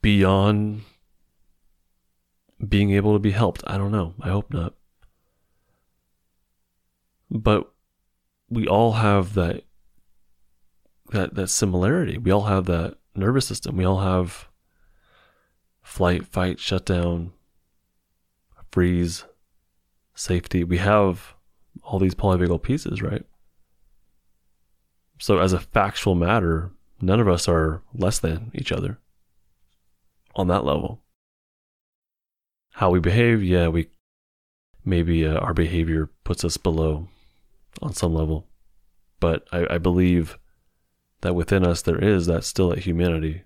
beyond 0.00 0.82
being 2.66 2.90
able 2.92 3.12
to 3.12 3.18
be 3.18 3.30
helped. 3.30 3.62
I 3.66 3.76
don't 3.78 3.92
know. 3.92 4.14
I 4.20 4.30
hope 4.30 4.52
not. 4.52 4.74
But 7.30 7.71
we 8.52 8.68
all 8.68 8.92
have 8.92 9.34
that 9.34 9.64
that 11.10 11.34
that 11.34 11.48
similarity. 11.48 12.18
We 12.18 12.30
all 12.30 12.44
have 12.44 12.66
that 12.66 12.96
nervous 13.14 13.46
system. 13.46 13.76
We 13.76 13.84
all 13.84 14.00
have 14.00 14.48
flight, 15.82 16.26
fight, 16.26 16.60
shutdown, 16.60 17.32
freeze, 18.70 19.24
safety. 20.14 20.64
We 20.64 20.78
have 20.78 21.34
all 21.82 21.98
these 21.98 22.14
polyvagal 22.14 22.62
pieces, 22.62 23.02
right? 23.02 23.24
So 25.18 25.38
as 25.38 25.52
a 25.52 25.60
factual 25.60 26.14
matter, 26.14 26.72
none 27.00 27.20
of 27.20 27.28
us 27.28 27.48
are 27.48 27.82
less 27.94 28.18
than 28.18 28.50
each 28.54 28.72
other 28.72 28.98
on 30.34 30.48
that 30.48 30.64
level. 30.64 31.02
How 32.72 32.90
we 32.90 33.00
behave, 33.00 33.42
yeah, 33.42 33.68
we 33.68 33.88
maybe 34.84 35.26
uh, 35.26 35.38
our 35.38 35.54
behavior 35.54 36.10
puts 36.24 36.44
us 36.44 36.56
below 36.56 37.08
on 37.80 37.92
some 37.92 38.14
level, 38.14 38.48
but 39.20 39.46
I, 39.52 39.66
I 39.74 39.78
believe 39.78 40.38
that 41.22 41.34
within 41.34 41.64
us 41.64 41.82
there 41.82 42.02
is 42.02 42.26
that 42.26 42.44
still 42.44 42.72
a 42.72 42.78
humanity 42.78 43.42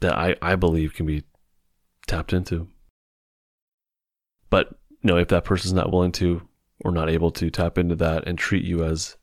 that 0.00 0.16
I, 0.16 0.36
I 0.42 0.56
believe 0.56 0.94
can 0.94 1.06
be 1.06 1.24
tapped 2.06 2.32
into. 2.32 2.68
But 4.48 4.70
you 5.02 5.08
know, 5.08 5.16
if 5.16 5.28
that 5.28 5.44
person's 5.44 5.72
not 5.72 5.92
willing 5.92 6.12
to 6.12 6.42
or 6.84 6.90
not 6.90 7.10
able 7.10 7.30
to 7.32 7.50
tap 7.50 7.78
into 7.78 7.94
that 7.96 8.26
and 8.26 8.38
treat 8.38 8.64
you 8.64 8.82
as 8.84 9.16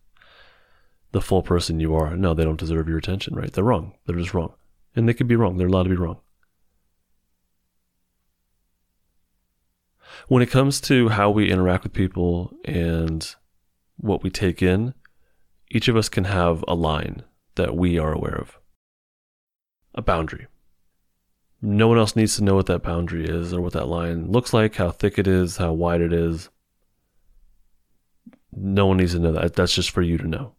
the 1.11 1.21
full 1.21 1.41
person 1.41 1.79
you 1.79 1.95
are, 1.95 2.15
no, 2.15 2.33
they 2.33 2.43
don't 2.43 2.59
deserve 2.59 2.87
your 2.87 2.97
attention, 2.97 3.35
right? 3.35 3.51
They're 3.51 3.63
wrong. 3.63 3.93
They're 4.05 4.17
just 4.17 4.33
wrong. 4.33 4.53
And 4.95 5.07
they 5.07 5.13
could 5.13 5.27
be 5.27 5.35
wrong. 5.35 5.57
They're 5.57 5.67
allowed 5.67 5.83
to 5.83 5.89
be 5.89 5.95
wrong. 5.95 6.19
When 10.27 10.41
it 10.41 10.49
comes 10.49 10.81
to 10.81 11.09
how 11.09 11.29
we 11.29 11.51
interact 11.51 11.83
with 11.83 11.93
people 11.93 12.53
and 12.65 13.35
what 13.97 14.23
we 14.23 14.29
take 14.29 14.61
in, 14.61 14.93
each 15.69 15.87
of 15.87 15.95
us 15.95 16.09
can 16.09 16.25
have 16.25 16.63
a 16.67 16.75
line 16.75 17.23
that 17.55 17.75
we 17.75 17.97
are 17.97 18.13
aware 18.13 18.35
of, 18.35 18.57
a 19.95 20.01
boundary. 20.01 20.47
No 21.61 21.87
one 21.87 21.97
else 21.97 22.15
needs 22.15 22.35
to 22.35 22.43
know 22.43 22.55
what 22.55 22.67
that 22.67 22.83
boundary 22.83 23.25
is 23.25 23.53
or 23.53 23.61
what 23.61 23.73
that 23.73 23.87
line 23.87 24.31
looks 24.31 24.53
like, 24.53 24.75
how 24.75 24.91
thick 24.91 25.17
it 25.17 25.27
is, 25.27 25.57
how 25.57 25.73
wide 25.73 26.01
it 26.01 26.13
is. 26.13 26.49
No 28.51 28.85
one 28.85 28.97
needs 28.97 29.13
to 29.13 29.19
know 29.19 29.31
that. 29.33 29.55
That's 29.55 29.73
just 29.73 29.89
for 29.89 30.01
you 30.01 30.17
to 30.17 30.27
know. 30.27 30.53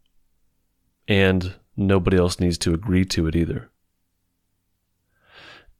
And 1.06 1.54
nobody 1.76 2.16
else 2.16 2.40
needs 2.40 2.58
to 2.58 2.74
agree 2.74 3.04
to 3.06 3.26
it 3.28 3.36
either. 3.36 3.70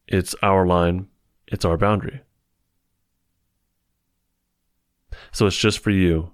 It's 0.07 0.35
our 0.43 0.67
line, 0.67 1.09
it's 1.49 1.65
our 1.65 1.77
boundary. 1.77 2.23
So 5.33 5.47
it's 5.47 5.57
just 5.57 5.79
for 5.81 5.91
you. 5.91 6.33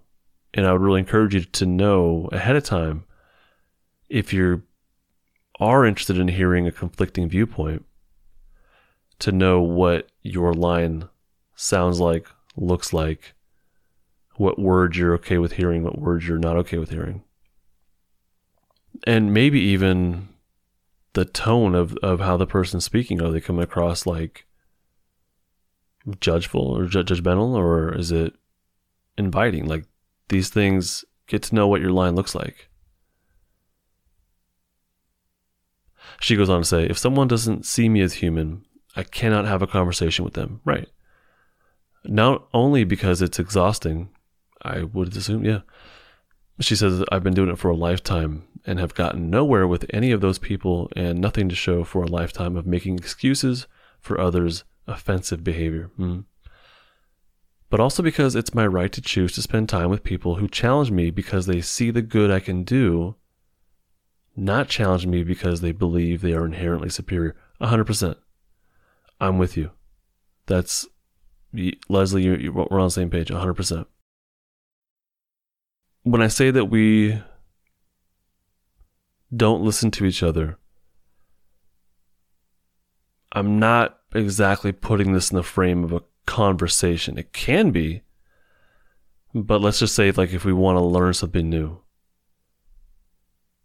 And 0.53 0.67
I 0.67 0.73
would 0.73 0.81
really 0.81 1.01
encourage 1.01 1.35
you 1.35 1.41
to 1.41 1.67
know 1.67 2.29
ahead 2.33 2.57
of 2.57 2.65
time 2.65 3.05
if 4.09 4.33
you 4.33 4.63
are 5.59 5.85
interested 5.85 6.19
in 6.19 6.29
hearing 6.29 6.67
a 6.67 6.73
conflicting 6.73 7.29
viewpoint, 7.29 7.85
to 9.21 9.33
know 9.33 9.61
what 9.61 10.09
your 10.23 10.53
line 10.53 11.09
sounds 11.55 12.01
like, 12.01 12.27
looks 12.57 12.93
like, 12.93 13.35
what 14.37 14.59
words 14.59 14.97
you're 14.97 15.15
okay 15.15 15.39
with 15.39 15.53
hearing, 15.53 15.83
what 15.85 15.99
words 15.99 16.27
you're 16.27 16.39
not 16.39 16.57
okay 16.57 16.79
with 16.79 16.91
hearing. 16.91 17.23
And 19.07 19.33
maybe 19.33 19.61
even 19.61 20.29
the 21.15 21.25
tone 21.25 21.75
of, 21.75 21.97
of 22.03 22.21
how 22.21 22.37
the 22.37 22.47
person's 22.47 22.85
speaking. 22.85 23.23
Are 23.23 23.31
they 23.31 23.41
coming 23.41 23.63
across 23.63 24.07
like 24.07 24.47
judgeful 26.21 26.77
or 26.77 26.87
judgmental, 26.87 27.57
or 27.57 27.95
is 27.95 28.13
it 28.13 28.35
inviting? 29.17 29.67
Like 29.67 29.85
these 30.29 30.49
things, 30.49 31.05
get 31.27 31.43
to 31.45 31.55
know 31.55 31.67
what 31.67 31.81
your 31.81 31.93
line 31.93 32.15
looks 32.15 32.35
like. 32.35 32.69
She 36.21 36.37
goes 36.37 36.51
on 36.51 36.61
to 36.61 36.65
say, 36.65 36.85
if 36.85 36.99
someone 36.99 37.29
doesn't 37.29 37.67
see 37.67 37.89
me 37.89 38.01
as 38.01 38.15
human, 38.15 38.65
I 38.97 39.03
cannot 39.03 39.47
have 39.47 39.63
a 39.63 39.67
conversation 39.67 40.25
with 40.25 40.35
them. 40.35 40.61
Right. 40.65 40.89
Not 42.05 42.47
only 42.53 42.85
because 42.85 43.23
it's 43.23 43.39
exhausting, 43.39 44.11
I 44.63 44.83
would 44.83 45.17
assume, 45.17 45.45
yeah. 45.45 45.61
She 46.61 46.77
says, 46.77 47.03
I've 47.11 47.25
been 47.25 47.35
doing 47.35 47.51
it 47.51 47.59
for 47.59 47.71
a 47.71 47.77
lifetime 47.77 48.45
and 48.67 48.79
have 48.79 48.95
gotten 48.95 49.29
nowhere 49.29 49.67
with 49.67 49.87
any 49.91 50.13
of 50.13 50.21
those 50.21 50.39
people 50.39 50.91
and 50.95 51.21
nothing 51.21 51.49
to 51.49 51.55
show 51.55 51.83
for 51.83 52.03
a 52.03 52.09
lifetime 52.09 52.57
of 52.57 52.67
making 52.67 52.97
excuses 52.97 53.67
for 54.01 54.21
others' 54.21 54.65
offensive 54.87 55.43
behavior. 55.43 55.91
Mm. 55.99 56.25
But 57.75 57.81
also 57.81 58.05
because 58.05 58.37
it's 58.37 58.55
my 58.55 58.69
right 58.69 58.93
to 58.93 59.01
choose 59.01 59.33
to 59.33 59.43
spend 59.43 59.69
time 59.69 59.91
with 59.91 60.05
people 60.05 60.37
who 60.37 60.47
challenge 60.47 60.93
me 60.93 61.11
because 61.11 61.47
they 61.47 61.61
see 61.61 61.91
the 61.91 62.03
good 62.03 62.31
I 62.31 62.39
can 62.39 62.63
do, 62.63 63.17
not 64.37 64.69
challenge 64.69 65.09
me 65.09 65.25
because 65.25 65.61
they 65.61 65.73
believe 65.73 66.21
they 66.21 66.35
are 66.35 66.47
inherently 66.47 66.89
superior. 66.89 67.35
100%. 67.61 68.15
I'm 69.21 69.39
with 69.39 69.57
you. 69.57 69.73
That's 70.47 70.87
Leslie, 71.89 72.23
you're, 72.23 72.39
you're, 72.39 72.53
we're 72.53 72.79
on 72.79 72.87
the 72.87 72.91
same 72.91 73.11
page, 73.11 73.31
100%. 73.31 73.87
when 76.05 76.23
I 76.23 76.29
say 76.29 76.53
that 76.53 76.67
we 76.67 77.21
don't 79.37 79.65
listen 79.65 79.91
to 79.91 80.05
each 80.05 80.23
other, 80.23 80.59
I'm 83.33 83.59
not 83.59 83.99
exactly 84.15 84.71
putting 84.71 85.13
this 85.13 85.33
in 85.33 85.37
the 85.37 85.43
frame 85.43 85.83
of 85.83 85.93
a 85.93 86.03
conversation. 86.27 87.19
It 87.19 87.33
can 87.33 87.71
be, 87.71 88.03
but 89.35 89.61
let's 89.61 89.79
just 89.79 89.95
say, 89.95 90.11
like, 90.11 90.33
if 90.33 90.45
we 90.45 90.53
want 90.53 90.77
to 90.77 90.85
learn 90.85 91.15
something 91.15 91.49
new, 91.49 91.81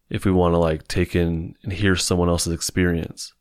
if 0.10 0.25
we 0.25 0.32
want 0.32 0.54
to, 0.54 0.58
like, 0.58 0.88
take 0.88 1.16
in 1.16 1.56
and 1.63 1.72
hear 1.72 1.96
someone 1.96 2.30
else's 2.30 2.54
experience, 2.54 3.34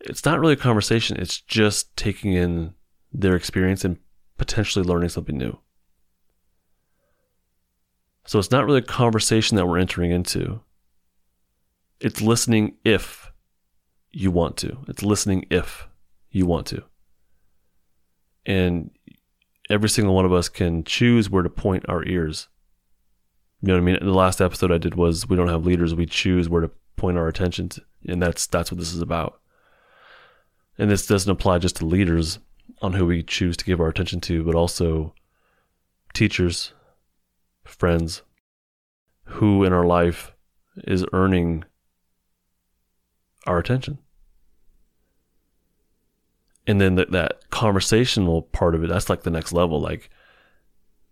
it's 0.00 0.24
not 0.24 0.40
really 0.40 0.54
a 0.54 0.56
conversation. 0.56 1.18
It's 1.18 1.40
just 1.40 1.94
taking 1.96 2.32
in 2.32 2.74
their 3.12 3.36
experience 3.36 3.84
and 3.84 3.98
potentially 4.38 4.84
learning 4.84 5.10
something 5.10 5.36
new. 5.36 5.58
So 8.24 8.38
it's 8.38 8.50
not 8.50 8.64
really 8.64 8.78
a 8.78 8.82
conversation 8.82 9.56
that 9.56 9.66
we're 9.66 9.78
entering 9.78 10.10
into. 10.10 10.60
It's 12.00 12.22
listening 12.22 12.76
if 12.84 13.30
you 14.10 14.30
want 14.30 14.56
to. 14.58 14.78
It's 14.88 15.02
listening 15.02 15.46
if 15.50 15.88
you 16.30 16.46
want 16.46 16.66
to. 16.68 16.84
And 18.46 18.90
every 19.68 19.88
single 19.88 20.14
one 20.14 20.24
of 20.24 20.32
us 20.32 20.48
can 20.48 20.84
choose 20.84 21.30
where 21.30 21.42
to 21.42 21.50
point 21.50 21.84
our 21.88 22.04
ears. 22.04 22.48
You 23.62 23.68
know 23.68 23.74
what 23.74 23.80
I 23.80 23.84
mean? 23.84 23.98
The 24.00 24.12
last 24.12 24.40
episode 24.40 24.72
I 24.72 24.78
did 24.78 24.94
was 24.94 25.28
we 25.28 25.36
don't 25.36 25.48
have 25.48 25.66
leaders, 25.66 25.94
we 25.94 26.06
choose 26.06 26.48
where 26.48 26.62
to 26.62 26.70
point 26.96 27.18
our 27.18 27.28
attention 27.28 27.68
to. 27.70 27.82
And 28.08 28.22
that's 28.22 28.46
that's 28.46 28.70
what 28.72 28.78
this 28.78 28.94
is 28.94 29.02
about. 29.02 29.40
And 30.78 30.90
this 30.90 31.06
doesn't 31.06 31.30
apply 31.30 31.58
just 31.58 31.76
to 31.76 31.86
leaders 31.86 32.38
on 32.80 32.94
who 32.94 33.06
we 33.06 33.22
choose 33.22 33.56
to 33.58 33.64
give 33.64 33.80
our 33.80 33.88
attention 33.88 34.20
to, 34.22 34.42
but 34.42 34.54
also 34.54 35.14
teachers, 36.14 36.72
friends, 37.64 38.22
who 39.24 39.64
in 39.64 39.72
our 39.72 39.84
life 39.84 40.32
is 40.86 41.04
earning 41.12 41.64
our 43.46 43.58
attention. 43.58 43.98
And 46.70 46.80
then 46.80 46.94
that, 46.94 47.10
that 47.10 47.50
conversational 47.50 48.42
part 48.42 48.76
of 48.76 48.84
it, 48.84 48.86
that's 48.86 49.10
like 49.10 49.24
the 49.24 49.30
next 49.30 49.52
level. 49.52 49.80
Like, 49.80 50.08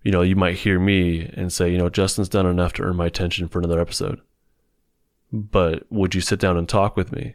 you 0.05 0.13
know, 0.13 0.23
you 0.23 0.37
might 0.37 0.55
hear 0.55 0.79
me 0.79 1.29
and 1.35 1.53
say, 1.53 1.69
you 1.69 1.77
know, 1.77 1.89
Justin's 1.89 2.29
done 2.29 2.47
enough 2.47 2.75
to 2.75 2.85
earn 2.85 2.95
my 2.95 3.07
attention 3.07 3.49
for 3.49 3.59
another 3.59 3.81
episode. 3.81 4.21
But 5.33 5.91
would 5.91 6.15
you 6.15 6.21
sit 6.21 6.39
down 6.39 6.57
and 6.57 6.69
talk 6.69 6.97
with 6.97 7.11
me? 7.11 7.35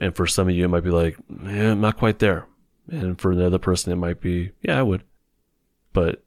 And 0.00 0.14
for 0.14 0.28
some 0.28 0.48
of 0.48 0.54
you, 0.54 0.64
it 0.64 0.68
might 0.68 0.84
be 0.84 0.90
like, 0.90 1.16
yeah, 1.42 1.72
I'm 1.72 1.80
not 1.80 1.96
quite 1.96 2.20
there. 2.20 2.46
And 2.88 3.20
for 3.20 3.34
the 3.34 3.44
other 3.44 3.58
person, 3.58 3.92
it 3.92 3.96
might 3.96 4.20
be, 4.20 4.52
yeah, 4.62 4.78
I 4.78 4.84
would. 4.84 5.02
But 5.92 6.22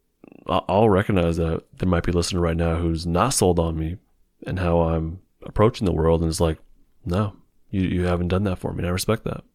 I'll 0.47 0.89
recognize 0.89 1.37
that 1.37 1.63
there 1.77 1.87
might 1.87 2.03
be 2.03 2.11
a 2.11 2.15
listener 2.15 2.41
right 2.41 2.57
now 2.57 2.75
who's 2.75 3.07
not 3.07 3.29
sold 3.29 3.57
on 3.57 3.77
me 3.77 3.99
and 4.45 4.59
how 4.59 4.81
I'm 4.81 5.21
approaching 5.43 5.85
the 5.85 5.93
world 5.93 6.19
and 6.19 6.29
is 6.29 6.41
like, 6.41 6.57
no, 7.05 7.37
you, 7.69 7.83
you 7.83 8.03
haven't 8.03 8.27
done 8.27 8.43
that 8.43 8.59
for 8.59 8.73
me. 8.73 8.79
And 8.79 8.87
I 8.87 8.89
respect 8.89 9.23
that. 9.23 9.45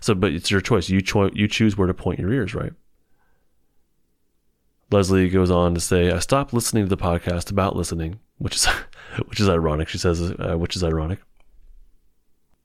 So, 0.00 0.14
but 0.14 0.32
it's 0.32 0.50
your 0.50 0.60
choice. 0.60 0.88
You, 0.88 1.00
cho- 1.00 1.30
you 1.32 1.48
choose 1.48 1.76
where 1.76 1.86
to 1.86 1.94
point 1.94 2.20
your 2.20 2.32
ears, 2.32 2.54
right? 2.54 2.72
Leslie 4.90 5.28
goes 5.28 5.50
on 5.50 5.74
to 5.74 5.80
say, 5.80 6.10
I 6.10 6.18
stopped 6.18 6.52
listening 6.52 6.84
to 6.84 6.88
the 6.88 6.96
podcast 6.96 7.50
about 7.50 7.76
listening, 7.76 8.20
which 8.38 8.56
is, 8.56 8.66
which 9.26 9.40
is 9.40 9.48
ironic. 9.48 9.88
She 9.88 9.98
says, 9.98 10.20
uh, 10.22 10.56
which 10.56 10.76
is 10.76 10.84
ironic. 10.84 11.20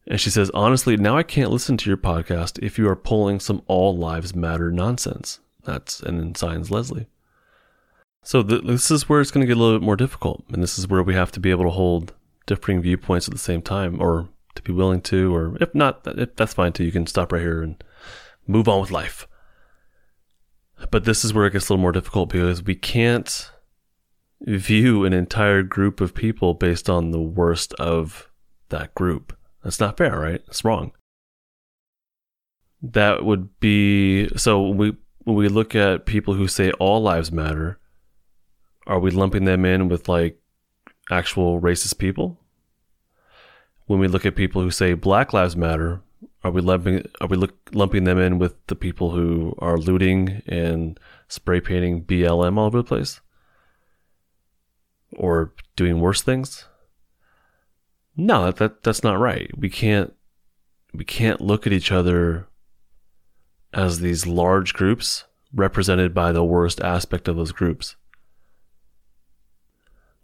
And 0.07 0.19
she 0.19 0.29
says, 0.29 0.49
honestly, 0.53 0.97
now 0.97 1.17
I 1.17 1.23
can't 1.23 1.51
listen 1.51 1.77
to 1.77 1.89
your 1.89 1.97
podcast 1.97 2.57
if 2.63 2.77
you 2.77 2.89
are 2.89 2.95
pulling 2.95 3.39
some 3.39 3.61
all 3.67 3.95
lives 3.95 4.35
matter 4.35 4.71
nonsense. 4.71 5.39
That's, 5.63 5.99
and 5.99 6.19
then 6.19 6.35
signs 6.35 6.71
Leslie. 6.71 7.07
So 8.23 8.41
th- 8.43 8.63
this 8.63 8.89
is 8.89 9.07
where 9.07 9.21
it's 9.21 9.31
going 9.31 9.41
to 9.41 9.47
get 9.47 9.57
a 9.57 9.59
little 9.59 9.77
bit 9.77 9.85
more 9.85 9.95
difficult. 9.95 10.43
And 10.51 10.63
this 10.63 10.79
is 10.79 10.87
where 10.87 11.03
we 11.03 11.13
have 11.13 11.31
to 11.33 11.39
be 11.39 11.51
able 11.51 11.65
to 11.65 11.69
hold 11.69 12.13
differing 12.47 12.81
viewpoints 12.81 13.27
at 13.27 13.33
the 13.33 13.39
same 13.39 13.61
time 13.61 14.01
or 14.01 14.27
to 14.59 14.63
be 14.63 14.73
willing 14.73 15.01
to, 15.01 15.33
or 15.33 15.57
if 15.61 15.73
not, 15.73 16.01
if 16.05 16.35
that's 16.35 16.53
fine 16.53 16.73
too. 16.73 16.83
You 16.83 16.91
can 16.91 17.07
stop 17.07 17.31
right 17.31 17.41
here 17.41 17.61
and 17.61 17.81
move 18.47 18.67
on 18.67 18.81
with 18.81 18.91
life. 18.91 19.27
But 20.91 21.03
this 21.03 21.25
is 21.25 21.33
where 21.33 21.45
it 21.45 21.53
gets 21.53 21.69
a 21.69 21.73
little 21.73 21.81
more 21.81 21.91
difficult 21.91 22.29
because 22.29 22.63
we 22.63 22.75
can't 22.75 23.51
view 24.41 25.03
an 25.03 25.13
entire 25.13 25.63
group 25.63 25.99
of 25.99 26.13
people 26.13 26.53
based 26.53 26.89
on 26.89 27.11
the 27.11 27.21
worst 27.21 27.73
of 27.73 28.29
that 28.69 28.95
group. 28.95 29.35
That's 29.63 29.79
not 29.79 29.97
fair, 29.97 30.17
right? 30.19 30.41
It's 30.47 30.63
wrong. 30.63 30.91
That 32.81 33.25
would 33.25 33.59
be 33.59 34.29
so 34.37 34.61
when 34.61 34.77
we 34.77 34.97
when 35.25 35.35
we 35.35 35.49
look 35.49 35.75
at 35.75 36.05
people 36.05 36.33
who 36.33 36.47
say 36.47 36.71
all 36.71 37.01
lives 37.01 37.31
matter, 37.31 37.77
are 38.87 38.99
we 38.99 39.11
lumping 39.11 39.43
them 39.43 39.65
in 39.65 39.89
with 39.89 40.07
like 40.07 40.39
actual 41.11 41.59
racist 41.59 41.97
people? 41.97 42.39
When 43.89 43.99
we 43.99 44.07
look 44.07 44.23
at 44.23 44.35
people 44.35 44.61
who 44.61 44.69
say 44.69 44.93
Black 44.93 45.33
Lives 45.33 45.55
Matter, 45.55 46.01
are 46.43 46.51
we 46.51 46.61
lumping 46.61 47.09
are 47.21 47.27
we 47.27 47.35
look, 47.35 47.55
lumping 47.73 48.03
them 48.03 48.19
in 48.19 48.37
with 48.37 48.53
the 48.67 48.75
people 48.75 49.09
who 49.09 49.55
are 49.57 49.79
looting 49.79 50.43
and 50.45 50.99
spray 51.27 51.59
painting 51.59 52.03
BLM 52.03 52.59
all 52.59 52.67
over 52.67 52.77
the 52.77 52.83
place, 52.83 53.19
or 55.13 55.55
doing 55.75 55.99
worse 55.99 56.21
things? 56.21 56.65
No, 58.15 58.51
that 58.51 58.83
that's 58.83 59.03
not 59.03 59.17
right. 59.17 59.49
We 59.57 59.71
can't 59.71 60.13
we 60.93 61.03
can't 61.03 61.41
look 61.41 61.65
at 61.65 61.73
each 61.73 61.91
other 61.91 62.45
as 63.73 64.01
these 64.01 64.27
large 64.27 64.75
groups 64.75 65.23
represented 65.51 66.13
by 66.13 66.31
the 66.31 66.43
worst 66.43 66.79
aspect 66.79 67.27
of 67.27 67.37
those 67.37 67.51
groups. 67.51 67.95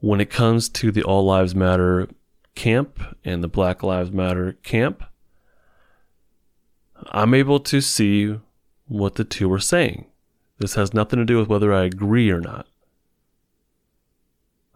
When 0.01 0.21
it 0.21 0.29
comes 0.29 0.69
to 0.69 0.91
the 0.91 1.01
All 1.01 1.25
Lives 1.25 1.55
Matter 1.55 2.09
camp 2.55 2.99
and 3.23 3.43
the 3.43 3.47
Black 3.47 3.83
Lives 3.83 4.11
Matter 4.11 4.53
camp, 4.63 5.03
I'm 7.11 7.33
able 7.33 7.59
to 7.59 7.81
see 7.81 8.39
what 8.87 9.15
the 9.15 9.23
two 9.23 9.51
are 9.51 9.59
saying. 9.59 10.05
This 10.57 10.75
has 10.75 10.93
nothing 10.93 11.19
to 11.19 11.25
do 11.25 11.37
with 11.37 11.49
whether 11.49 11.73
I 11.73 11.83
agree 11.83 12.29
or 12.29 12.39
not. 12.39 12.67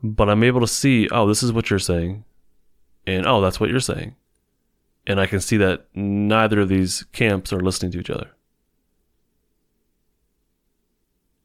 But 0.04 0.30
I'm 0.30 0.44
able 0.44 0.62
to 0.62 0.68
see, 0.68 1.08
oh, 1.10 1.28
this 1.28 1.44
is 1.44 1.52
what 1.52 1.70
you're 1.70 1.80
saying 1.80 2.24
and 3.10 3.26
oh, 3.26 3.42
that's 3.42 3.60
what 3.60 3.70
you're 3.70 3.80
saying. 3.80 4.16
And 5.08 5.20
I 5.20 5.26
can 5.26 5.40
see 5.40 5.58
that 5.58 5.88
neither 5.96 6.62
of 6.62 6.70
these 6.70 7.06
camps 7.12 7.52
are 7.52 7.60
listening 7.60 7.92
to 7.94 8.00
each 8.00 8.10
other. 8.10 8.32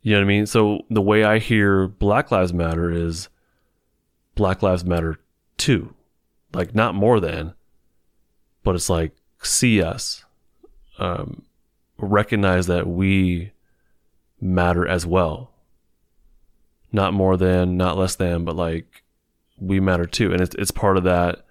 You 0.03 0.13
know 0.13 0.19
what 0.19 0.25
I 0.25 0.29
mean? 0.29 0.47
So 0.47 0.81
the 0.91 1.01
way 1.01 1.25
I 1.25 1.39
hear 1.39 1.89
Black 1.89 2.31
Lives 2.31 2.53
Matter 2.53 2.91
is 2.91 3.31
Black 4.35 4.63
Lives 4.63 4.85
Matter 4.85 5.19
too. 5.57 5.95
Like 6.55 6.75
not 6.75 6.95
more 6.95 7.21
than, 7.21 7.55
but 8.63 8.75
it's 8.75 8.89
like 8.89 9.13
see 9.43 9.83
us. 9.83 10.25
Um, 10.99 11.43
recognize 11.99 12.67
that 12.69 12.87
we 12.87 13.53
matter 14.41 14.87
as 14.87 15.05
well. 15.05 15.51
Not 16.93 17.13
more 17.13 17.37
than, 17.37 17.77
not 17.77 17.99
less 17.99 18.15
than, 18.15 18.45
but 18.45 18.55
like 18.55 19.03
we 19.59 19.81
matter 19.81 20.07
too. 20.07 20.33
And 20.33 20.41
it's 20.41 20.55
it's 20.55 20.71
part 20.71 20.97
of 20.97 21.05
that 21.05 21.45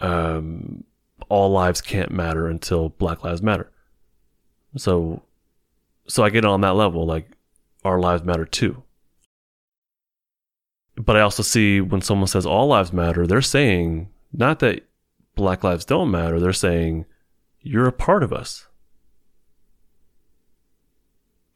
um, 0.00 0.84
all 1.28 1.50
lives 1.50 1.80
can't 1.80 2.10
matter 2.10 2.48
until 2.48 2.90
Black 2.90 3.24
Lives 3.24 3.42
Matter. 3.42 3.70
So, 4.76 5.22
so 6.06 6.22
I 6.22 6.30
get 6.30 6.44
on 6.44 6.60
that 6.60 6.74
level, 6.74 7.06
like 7.06 7.30
our 7.84 7.98
lives 7.98 8.22
matter 8.22 8.44
too. 8.44 8.82
But 10.98 11.16
I 11.16 11.20
also 11.20 11.42
see 11.42 11.80
when 11.80 12.00
someone 12.00 12.26
says 12.26 12.44
all 12.44 12.68
lives 12.68 12.92
matter, 12.92 13.26
they're 13.26 13.40
saying 13.40 14.08
not 14.32 14.58
that 14.60 14.84
Black 15.36 15.62
lives 15.62 15.84
don't 15.84 16.10
matter, 16.10 16.40
they're 16.40 16.52
saying 16.52 17.06
you're 17.60 17.86
a 17.86 17.92
part 17.92 18.24
of 18.24 18.32
us. 18.32 18.66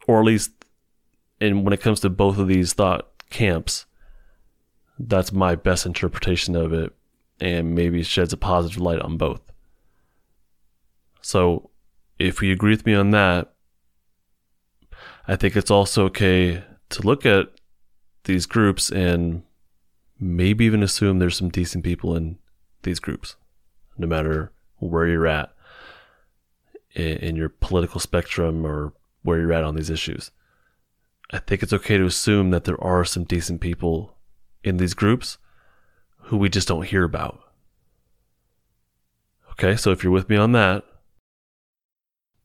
Or 0.06 0.20
at 0.20 0.26
least, 0.26 0.52
and 1.40 1.64
when 1.64 1.72
it 1.72 1.80
comes 1.80 2.00
to 2.00 2.10
both 2.10 2.38
of 2.38 2.46
these 2.46 2.72
thought 2.72 3.08
camps, 3.30 3.86
that's 4.98 5.32
my 5.32 5.56
best 5.56 5.86
interpretation 5.86 6.54
of 6.54 6.72
it 6.72 6.92
and 7.40 7.74
maybe 7.74 8.04
sheds 8.04 8.32
a 8.32 8.36
positive 8.36 8.80
light 8.80 9.00
on 9.00 9.16
both. 9.16 9.40
So, 11.20 11.70
if 12.18 12.40
you 12.42 12.52
agree 12.52 12.70
with 12.70 12.86
me 12.86 12.94
on 12.94 13.10
that, 13.10 13.52
I 15.26 15.34
think 15.34 15.56
it's 15.56 15.70
also 15.70 16.04
okay 16.06 16.62
to 16.90 17.02
look 17.02 17.26
at 17.26 17.48
these 18.24 18.46
groups 18.46 18.90
and 18.90 19.42
maybe 20.18 20.64
even 20.64 20.82
assume 20.82 21.18
there's 21.18 21.36
some 21.36 21.48
decent 21.48 21.84
people 21.84 22.16
in 22.16 22.38
these 22.82 23.00
groups, 23.00 23.36
no 23.98 24.06
matter 24.06 24.52
where 24.78 25.06
you're 25.06 25.26
at 25.26 25.52
in 26.94 27.36
your 27.36 27.48
political 27.48 28.00
spectrum 28.00 28.66
or 28.66 28.92
where 29.22 29.40
you're 29.40 29.52
at 29.52 29.64
on 29.64 29.74
these 29.74 29.90
issues. 29.90 30.30
I 31.32 31.38
think 31.38 31.62
it's 31.62 31.72
okay 31.72 31.96
to 31.96 32.04
assume 32.04 32.50
that 32.50 32.64
there 32.64 32.82
are 32.82 33.04
some 33.04 33.24
decent 33.24 33.60
people 33.60 34.16
in 34.62 34.76
these 34.76 34.94
groups 34.94 35.38
who 36.24 36.36
we 36.36 36.48
just 36.48 36.68
don't 36.68 36.86
hear 36.86 37.04
about. 37.04 37.40
Okay, 39.52 39.76
so 39.76 39.90
if 39.90 40.02
you're 40.02 40.12
with 40.12 40.28
me 40.28 40.36
on 40.36 40.52
that, 40.52 40.84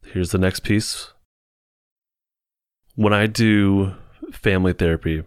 here's 0.05 0.31
the 0.31 0.37
next 0.37 0.61
piece. 0.61 1.11
When 2.95 3.13
I 3.13 3.27
do 3.27 3.93
family 4.31 4.73
therapy, 4.73 5.23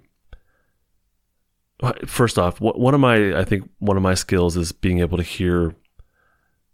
first 2.06 2.38
off, 2.38 2.60
one 2.60 2.94
of 2.94 3.00
my 3.00 3.38
I 3.38 3.44
think 3.44 3.68
one 3.78 3.96
of 3.96 4.02
my 4.02 4.14
skills 4.14 4.56
is 4.56 4.72
being 4.72 5.00
able 5.00 5.16
to 5.16 5.22
hear 5.22 5.74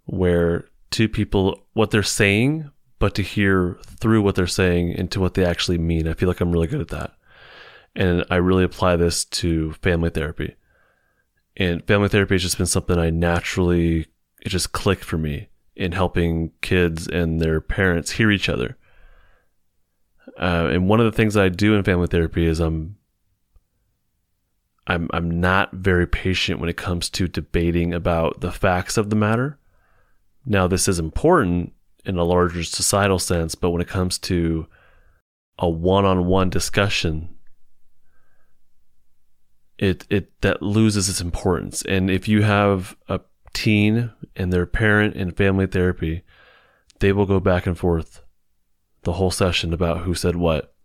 where 0.04 0.68
two 0.90 1.08
people 1.08 1.66
what 1.74 1.90
they're 1.90 2.02
saying, 2.02 2.70
but 2.98 3.14
to 3.14 3.22
hear 3.22 3.78
through 4.00 4.22
what 4.22 4.34
they're 4.34 4.46
saying 4.46 4.92
into 4.92 5.20
what 5.20 5.34
they 5.34 5.44
actually 5.44 5.78
mean. 5.78 6.08
I 6.08 6.14
feel 6.14 6.28
like 6.28 6.40
I'm 6.40 6.52
really 6.52 6.66
good 6.66 6.80
at 6.80 6.88
that. 6.88 7.12
And 7.94 8.24
I 8.30 8.36
really 8.36 8.64
apply 8.64 8.96
this 8.96 9.24
to 9.24 9.72
family 9.74 10.10
therapy. 10.10 10.54
And 11.56 11.86
family 11.86 12.08
therapy 12.08 12.34
has 12.34 12.42
just 12.42 12.58
been 12.58 12.66
something 12.66 12.98
I 12.98 13.10
naturally 13.10 14.06
it 14.42 14.50
just 14.50 14.72
clicked 14.72 15.04
for 15.04 15.18
me 15.18 15.48
in 15.74 15.92
helping 15.92 16.52
kids 16.62 17.06
and 17.08 17.40
their 17.40 17.60
parents 17.60 18.12
hear 18.12 18.30
each 18.30 18.48
other. 18.48 18.76
Uh, 20.38 20.68
and 20.70 20.88
one 20.88 21.00
of 21.00 21.06
the 21.06 21.12
things 21.12 21.36
I 21.36 21.48
do 21.48 21.74
in 21.74 21.82
family 21.82 22.06
therapy 22.06 22.46
is 22.46 22.60
I'm 22.60 22.96
I'm 24.86 25.08
I'm 25.12 25.40
not 25.40 25.72
very 25.72 26.06
patient 26.06 26.60
when 26.60 26.68
it 26.68 26.76
comes 26.76 27.10
to 27.10 27.28
debating 27.28 27.92
about 27.92 28.40
the 28.40 28.52
facts 28.52 28.96
of 28.96 29.10
the 29.10 29.16
matter. 29.16 29.58
Now, 30.44 30.68
this 30.68 30.86
is 30.86 30.98
important 30.98 31.72
in 32.04 32.16
a 32.16 32.24
larger 32.24 32.62
societal 32.62 33.18
sense, 33.18 33.56
but 33.56 33.70
when 33.70 33.82
it 33.82 33.88
comes 33.88 34.16
to 34.18 34.68
a 35.58 35.68
one-on-one 35.68 36.50
discussion, 36.50 37.36
it 39.76 40.06
it 40.08 40.40
that 40.42 40.62
loses 40.62 41.08
its 41.08 41.20
importance. 41.20 41.82
And 41.82 42.10
if 42.10 42.28
you 42.28 42.42
have 42.42 42.96
a 43.08 43.20
teen 43.52 44.12
and 44.36 44.52
their 44.52 44.66
parent 44.66 45.16
in 45.16 45.32
family 45.32 45.66
therapy, 45.66 46.22
they 47.00 47.12
will 47.12 47.26
go 47.26 47.40
back 47.40 47.66
and 47.66 47.76
forth 47.76 48.22
the 49.02 49.14
whole 49.14 49.30
session 49.32 49.72
about 49.72 50.02
who 50.02 50.14
said 50.14 50.36
what 50.36 50.75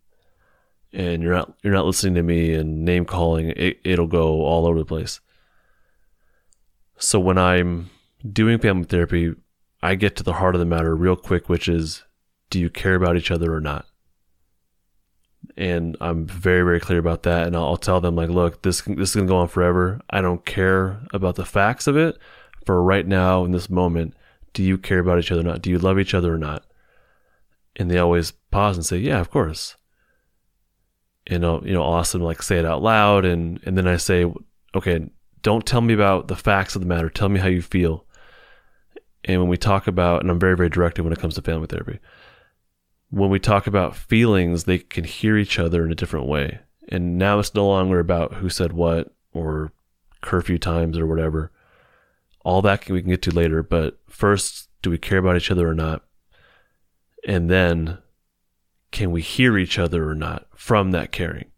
and 0.93 1.23
you're 1.23 1.33
not 1.33 1.53
you're 1.63 1.73
not 1.73 1.85
listening 1.85 2.15
to 2.15 2.23
me 2.23 2.53
and 2.53 2.83
name 2.83 3.05
calling 3.05 3.53
it, 3.55 3.79
it'll 3.83 4.07
go 4.07 4.41
all 4.43 4.65
over 4.65 4.79
the 4.79 4.85
place. 4.85 5.19
So 6.97 7.19
when 7.19 7.37
i'm 7.37 7.89
doing 8.31 8.59
family 8.59 8.85
therapy 8.85 9.33
i 9.81 9.95
get 9.95 10.15
to 10.15 10.23
the 10.23 10.33
heart 10.33 10.55
of 10.55 10.59
the 10.59 10.65
matter 10.65 10.95
real 10.95 11.15
quick 11.15 11.49
which 11.49 11.67
is 11.67 12.03
do 12.49 12.59
you 12.59 12.69
care 12.69 12.95
about 12.95 13.17
each 13.17 13.31
other 13.31 13.53
or 13.53 13.61
not? 13.61 13.85
And 15.57 15.95
i'm 16.01 16.25
very 16.25 16.63
very 16.63 16.79
clear 16.79 16.99
about 16.99 17.23
that. 17.23 17.47
And 17.47 17.55
i'll, 17.55 17.77
tell 17.77 18.01
them 18.01 18.15
like 18.15 18.29
look 18.29 18.61
this 18.61 18.81
this 18.81 19.09
is 19.09 19.15
going 19.15 19.27
to 19.27 19.31
go 19.31 19.37
on 19.37 19.47
forever. 19.47 20.01
I 20.09 20.21
don't 20.21 20.45
care 20.45 21.01
about 21.13 21.35
the 21.35 21.45
facts 21.45 21.87
of 21.87 21.97
it. 21.97 22.17
For 22.65 22.83
right 22.83 23.07
now 23.07 23.43
in 23.45 23.51
this 23.51 23.69
moment 23.69 24.13
do 24.53 24.61
you 24.61 24.77
care 24.77 24.99
about 24.99 25.17
each 25.17 25.31
other 25.31 25.41
or 25.41 25.45
not? 25.45 25.61
Do 25.61 25.69
you 25.69 25.79
love 25.79 25.97
each 25.97 26.13
other 26.13 26.33
or 26.33 26.37
not? 26.37 26.65
And 27.77 27.89
they 27.89 27.97
always 27.97 28.31
pause 28.31 28.75
and 28.75 28.85
say 28.85 28.97
yeah 28.97 29.21
of 29.21 29.31
course 29.31 29.77
you 31.29 31.39
know, 31.73 31.83
I'll 31.83 31.99
ask 31.99 32.11
them 32.11 32.21
like 32.21 32.41
say 32.41 32.57
it 32.57 32.65
out 32.65 32.81
loud. 32.81 33.25
And, 33.25 33.59
and 33.65 33.77
then 33.77 33.87
I 33.87 33.97
say, 33.97 34.31
okay, 34.73 35.09
don't 35.41 35.65
tell 35.65 35.81
me 35.81 35.93
about 35.93 36.27
the 36.27 36.35
facts 36.35 36.75
of 36.75 36.81
the 36.81 36.87
matter. 36.87 37.09
Tell 37.09 37.29
me 37.29 37.39
how 37.39 37.47
you 37.47 37.61
feel. 37.61 38.05
And 39.23 39.39
when 39.39 39.49
we 39.49 39.57
talk 39.57 39.87
about, 39.87 40.21
and 40.21 40.31
I'm 40.31 40.39
very, 40.39 40.55
very 40.57 40.69
directive 40.69 41.05
when 41.05 41.13
it 41.13 41.19
comes 41.19 41.35
to 41.35 41.41
family 41.41 41.67
therapy, 41.67 41.99
when 43.09 43.29
we 43.29 43.39
talk 43.39 43.67
about 43.67 43.95
feelings, 43.95 44.63
they 44.63 44.79
can 44.79 45.03
hear 45.03 45.37
each 45.37 45.59
other 45.59 45.85
in 45.85 45.91
a 45.91 45.95
different 45.95 46.27
way. 46.27 46.59
And 46.89 47.17
now 47.17 47.39
it's 47.39 47.53
no 47.53 47.67
longer 47.67 47.99
about 47.99 48.35
who 48.35 48.49
said 48.49 48.73
what 48.73 49.13
or 49.33 49.71
curfew 50.21 50.57
times 50.57 50.97
or 50.97 51.05
whatever. 51.05 51.51
All 52.43 52.61
that 52.63 52.81
can, 52.81 52.95
we 52.95 53.01
can 53.01 53.11
get 53.11 53.21
to 53.23 53.31
later. 53.31 53.61
But 53.61 53.99
first, 54.07 54.69
do 54.81 54.89
we 54.89 54.97
care 54.97 55.19
about 55.19 55.37
each 55.37 55.51
other 55.51 55.67
or 55.67 55.75
not? 55.75 56.03
And 57.27 57.49
then 57.49 57.99
can 58.91 59.11
we 59.11 59.21
hear 59.21 59.57
each 59.57 59.77
other 59.77 60.09
or 60.09 60.15
not 60.15 60.47
from 60.61 60.91
that 60.91 61.11
caring? 61.11 61.49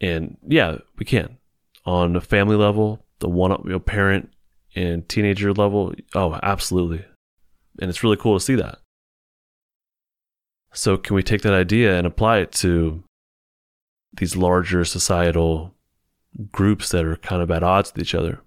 And 0.00 0.36
yeah, 0.46 0.78
we 0.96 1.04
can. 1.04 1.38
On 1.84 2.14
a 2.14 2.20
family 2.20 2.54
level, 2.54 3.04
the 3.18 3.28
one 3.28 3.50
you 3.64 3.70
know, 3.70 3.80
parent 3.80 4.30
and 4.76 5.08
teenager 5.08 5.52
level, 5.52 5.92
oh, 6.14 6.38
absolutely. 6.40 7.04
And 7.80 7.90
it's 7.90 8.04
really 8.04 8.16
cool 8.16 8.38
to 8.38 8.44
see 8.44 8.54
that. 8.54 8.78
So, 10.72 10.96
can 10.96 11.16
we 11.16 11.22
take 11.24 11.42
that 11.42 11.52
idea 11.52 11.98
and 11.98 12.06
apply 12.06 12.38
it 12.38 12.52
to 12.52 13.02
these 14.16 14.36
larger 14.36 14.84
societal 14.84 15.74
groups 16.52 16.90
that 16.90 17.04
are 17.04 17.16
kind 17.16 17.42
of 17.42 17.50
at 17.50 17.64
odds 17.64 17.92
with 17.92 18.02
each 18.02 18.14
other? 18.14 18.40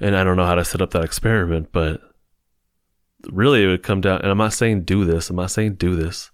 And 0.00 0.16
I 0.16 0.24
don't 0.24 0.36
know 0.36 0.46
how 0.46 0.56
to 0.56 0.64
set 0.64 0.82
up 0.82 0.90
that 0.92 1.04
experiment, 1.04 1.68
but 1.70 2.00
really 3.30 3.62
it 3.62 3.68
would 3.68 3.84
come 3.84 4.00
down, 4.00 4.20
and 4.22 4.30
I'm 4.32 4.38
not 4.38 4.52
saying 4.52 4.82
do 4.82 5.04
this, 5.04 5.30
I'm 5.30 5.36
not 5.36 5.52
saying 5.52 5.74
do 5.74 5.94
this, 5.94 6.30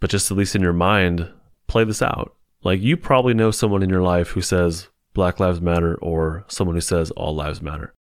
but 0.00 0.10
just 0.10 0.30
at 0.30 0.36
least 0.36 0.54
in 0.54 0.62
your 0.62 0.72
mind, 0.72 1.30
play 1.66 1.84
this 1.84 2.02
out. 2.02 2.34
Like 2.62 2.80
you 2.80 2.96
probably 2.96 3.34
know 3.34 3.50
someone 3.50 3.82
in 3.82 3.90
your 3.90 4.02
life 4.02 4.30
who 4.30 4.40
says 4.40 4.88
Black 5.14 5.40
Lives 5.40 5.60
Matter 5.60 5.94
or 5.96 6.44
someone 6.48 6.76
who 6.76 6.80
says 6.80 7.10
All 7.12 7.34
Lives 7.34 7.62
Matter. 7.62 7.94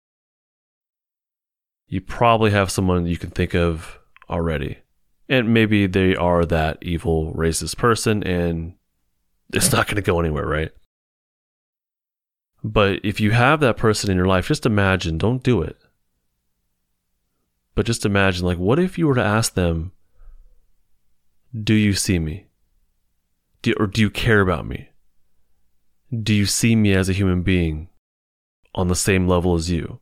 You 1.88 2.01
probably 2.01 2.51
have 2.51 2.71
someone 2.71 3.05
you 3.05 3.17
can 3.17 3.29
think 3.29 3.53
of 3.53 3.99
already. 4.29 4.79
And 5.27 5.53
maybe 5.53 5.88
they 5.88 6.15
are 6.15 6.45
that 6.45 6.77
evil, 6.81 7.34
racist 7.34 7.77
person, 7.77 8.23
and 8.23 8.73
it's 9.53 9.71
not 9.71 9.88
going 9.88 9.95
to 9.95 10.01
go 10.01 10.19
anywhere, 10.19 10.45
right? 10.45 10.71
But 12.63 12.99
if 13.03 13.19
you 13.19 13.31
have 13.31 13.60
that 13.60 13.77
person 13.77 14.10
in 14.10 14.17
your 14.17 14.27
life, 14.27 14.47
just 14.47 14.65
imagine, 14.65 15.17
don't 15.17 15.43
do 15.43 15.62
it. 15.62 15.77
But 17.75 17.86
just 17.86 18.05
imagine, 18.05 18.45
like, 18.45 18.58
what 18.58 18.79
if 18.79 18.97
you 18.97 19.08
were 19.08 19.15
to 19.15 19.23
ask 19.23 19.53
them, 19.53 19.91
Do 21.63 21.73
you 21.73 21.93
see 21.93 22.19
me? 22.19 22.47
Do, 23.61 23.73
or 23.79 23.87
do 23.87 24.01
you 24.01 24.09
care 24.09 24.41
about 24.41 24.65
me? 24.65 24.89
Do 26.11 26.33
you 26.33 26.45
see 26.45 26.75
me 26.75 26.93
as 26.93 27.07
a 27.07 27.13
human 27.13 27.43
being 27.43 27.89
on 28.73 28.87
the 28.87 28.95
same 28.95 29.27
level 29.27 29.55
as 29.55 29.69
you? 29.69 29.99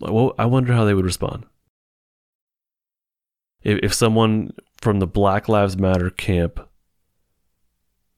Well, 0.00 0.34
I 0.38 0.46
wonder 0.46 0.72
how 0.72 0.84
they 0.84 0.94
would 0.94 1.04
respond. 1.04 1.46
If, 3.62 3.80
if 3.82 3.94
someone 3.94 4.52
from 4.80 5.00
the 5.00 5.06
Black 5.06 5.48
Lives 5.48 5.76
Matter 5.76 6.10
camp 6.10 6.60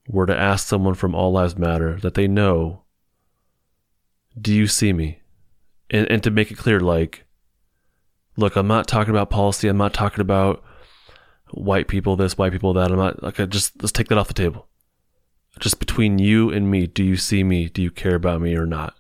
were 0.09 0.27
to 0.27 0.37
ask 0.37 0.67
someone 0.67 0.95
from 0.95 1.15
All 1.15 1.33
Lives 1.33 1.57
Matter 1.57 1.99
that 2.01 2.15
they 2.15 2.29
know, 2.29 2.83
Do 4.39 4.53
you 4.53 4.67
see 4.67 4.93
me? 4.93 5.21
and, 5.89 6.11
and 6.11 6.23
to 6.23 6.31
make 6.31 6.51
it 6.51 6.59
clear, 6.59 6.79
like, 6.81 7.25
look, 8.37 8.57
I'm 8.57 8.69
not 8.69 8.87
talking 8.87 9.11
about 9.11 9.31
policy. 9.31 9.69
I'm 9.69 9.77
not 9.77 9.95
talking 9.95 10.21
about 10.21 10.63
white 11.53 11.89
people 11.89 12.17
this, 12.17 12.39
white 12.39 12.53
people 12.53 12.73
that. 12.75 12.91
I'm 12.91 12.99
not 12.99 13.23
like, 13.23 13.37
just 13.51 13.81
let's 13.83 13.93
take 13.93 14.09
that 14.09 14.19
off 14.19 14.29
the 14.29 14.35
table. 14.35 14.67
Just 15.59 15.81
between 15.81 16.19
you 16.19 16.51
and 16.51 16.71
me, 16.71 16.87
do 16.87 17.03
you 17.03 17.17
see 17.17 17.43
me? 17.43 17.69
Do 17.69 17.83
you 17.83 17.91
care 17.91 18.15
about 18.15 18.41
me 18.41 18.55
or 18.55 18.67
not? 18.67 18.95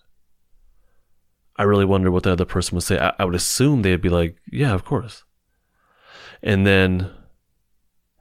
I 1.56 1.62
really 1.62 1.84
wonder 1.84 2.10
what 2.10 2.24
the 2.24 2.32
other 2.32 2.44
person 2.44 2.74
would 2.74 2.84
say. 2.84 2.98
I, 2.98 3.12
I 3.18 3.24
would 3.24 3.34
assume 3.34 3.82
they'd 3.82 4.00
be 4.00 4.08
like, 4.08 4.36
yeah, 4.50 4.72
of 4.72 4.84
course. 4.84 5.24
And 6.42 6.66
then 6.66 7.10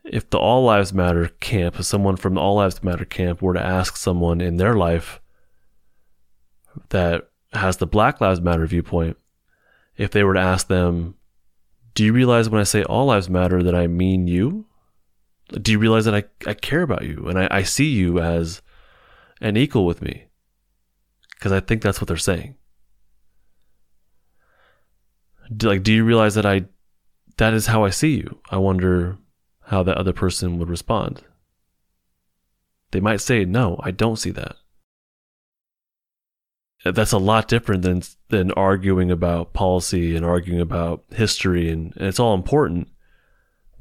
if 0.04 0.30
the 0.30 0.38
All 0.38 0.64
Lives 0.64 0.94
Matter 0.94 1.30
camp, 1.40 1.80
if 1.80 1.86
someone 1.86 2.18
from 2.18 2.36
the 2.36 2.42
All 2.42 2.56
Lives 2.56 2.84
Matter 2.84 3.06
camp 3.06 3.42
were 3.42 3.54
to 3.54 3.64
ask 3.64 3.96
someone 3.96 4.42
in 4.42 4.58
their 4.58 4.76
life 4.76 5.22
that 6.90 7.30
has 7.54 7.78
the 7.78 7.88
Black 7.88 8.20
Lives 8.20 8.42
Matter 8.42 8.66
viewpoint, 8.68 9.18
if 10.00 10.12
they 10.12 10.24
were 10.24 10.34
to 10.34 10.40
ask 10.40 10.68
them, 10.68 11.16
Do 11.94 12.06
you 12.06 12.14
realize 12.14 12.50
when 12.50 12.62
I 12.62 12.64
say 12.64 12.84
all 12.84 13.08
lives 13.08 13.30
matter 13.30 13.62
that 13.62 13.76
I 13.76 13.86
mean 13.86 14.28
you? 14.28 14.66
Do 15.52 15.72
you 15.72 15.78
realize 15.80 16.06
that 16.06 16.16
I, 16.16 16.24
I 16.50 16.54
care 16.54 16.82
about 16.82 17.04
you 17.04 17.28
and 17.28 17.38
I, 17.38 17.48
I 17.52 17.64
see 17.64 17.90
you 17.90 18.20
as 18.20 18.62
an 19.42 19.58
equal 19.58 19.86
with 19.86 20.02
me? 20.02 20.26
Because 21.36 21.52
I 21.52 21.60
think 21.60 21.82
that's 21.82 22.00
what 22.00 22.08
they're 22.08 22.18
saying. 22.18 22.56
Do, 25.56 25.68
like, 25.68 25.84
do 25.84 25.92
you 25.92 26.06
realize 26.06 26.36
that 26.36 26.46
I 26.46 26.66
that 27.38 27.54
is 27.54 27.66
how 27.66 27.84
I 27.84 27.90
see 27.90 28.16
you? 28.16 28.40
I 28.50 28.58
wonder 28.58 29.18
how 29.64 29.84
that 29.84 29.98
other 29.98 30.14
person 30.14 30.60
would 30.60 30.70
respond. 30.70 31.24
They 32.92 33.02
might 33.02 33.22
say, 33.22 33.44
No, 33.44 33.80
I 33.84 33.92
don't 33.92 34.18
see 34.18 34.32
that 34.32 34.56
that's 36.86 37.12
a 37.12 37.18
lot 37.18 37.48
different 37.48 37.82
than 37.82 38.02
than 38.30 38.52
arguing 38.52 39.12
about 39.12 39.54
policy 39.54 40.16
and 40.16 40.26
arguing 40.26 40.62
about 40.62 41.04
history 41.10 41.70
and, 41.70 41.94
and 41.98 42.08
it's 42.08 42.20
all 42.20 42.34
important. 42.34 42.88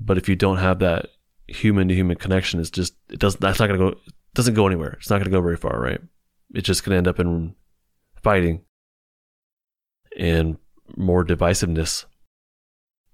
But 0.00 0.18
if 0.18 0.28
you 0.28 0.36
don't 0.36 0.58
have 0.58 0.78
that 0.80 1.06
human 1.46 1.88
to 1.88 1.94
human 1.94 2.16
connection 2.16 2.60
it's 2.60 2.70
just 2.70 2.94
it 3.08 3.18
doesn't 3.18 3.40
that's 3.40 3.58
not 3.58 3.68
going 3.68 3.80
to 3.80 3.90
go 3.90 4.00
doesn't 4.34 4.54
go 4.54 4.66
anywhere. 4.66 4.96
It's 4.98 5.10
not 5.10 5.16
going 5.16 5.30
to 5.30 5.36
go 5.36 5.40
very 5.40 5.56
far 5.56 5.80
right? 5.80 6.00
It's 6.54 6.66
just 6.66 6.84
going 6.84 6.92
to 6.92 6.98
end 6.98 7.08
up 7.08 7.20
in 7.20 7.54
fighting 8.22 8.62
and 10.16 10.58
more 10.96 11.24
divisiveness 11.24 12.04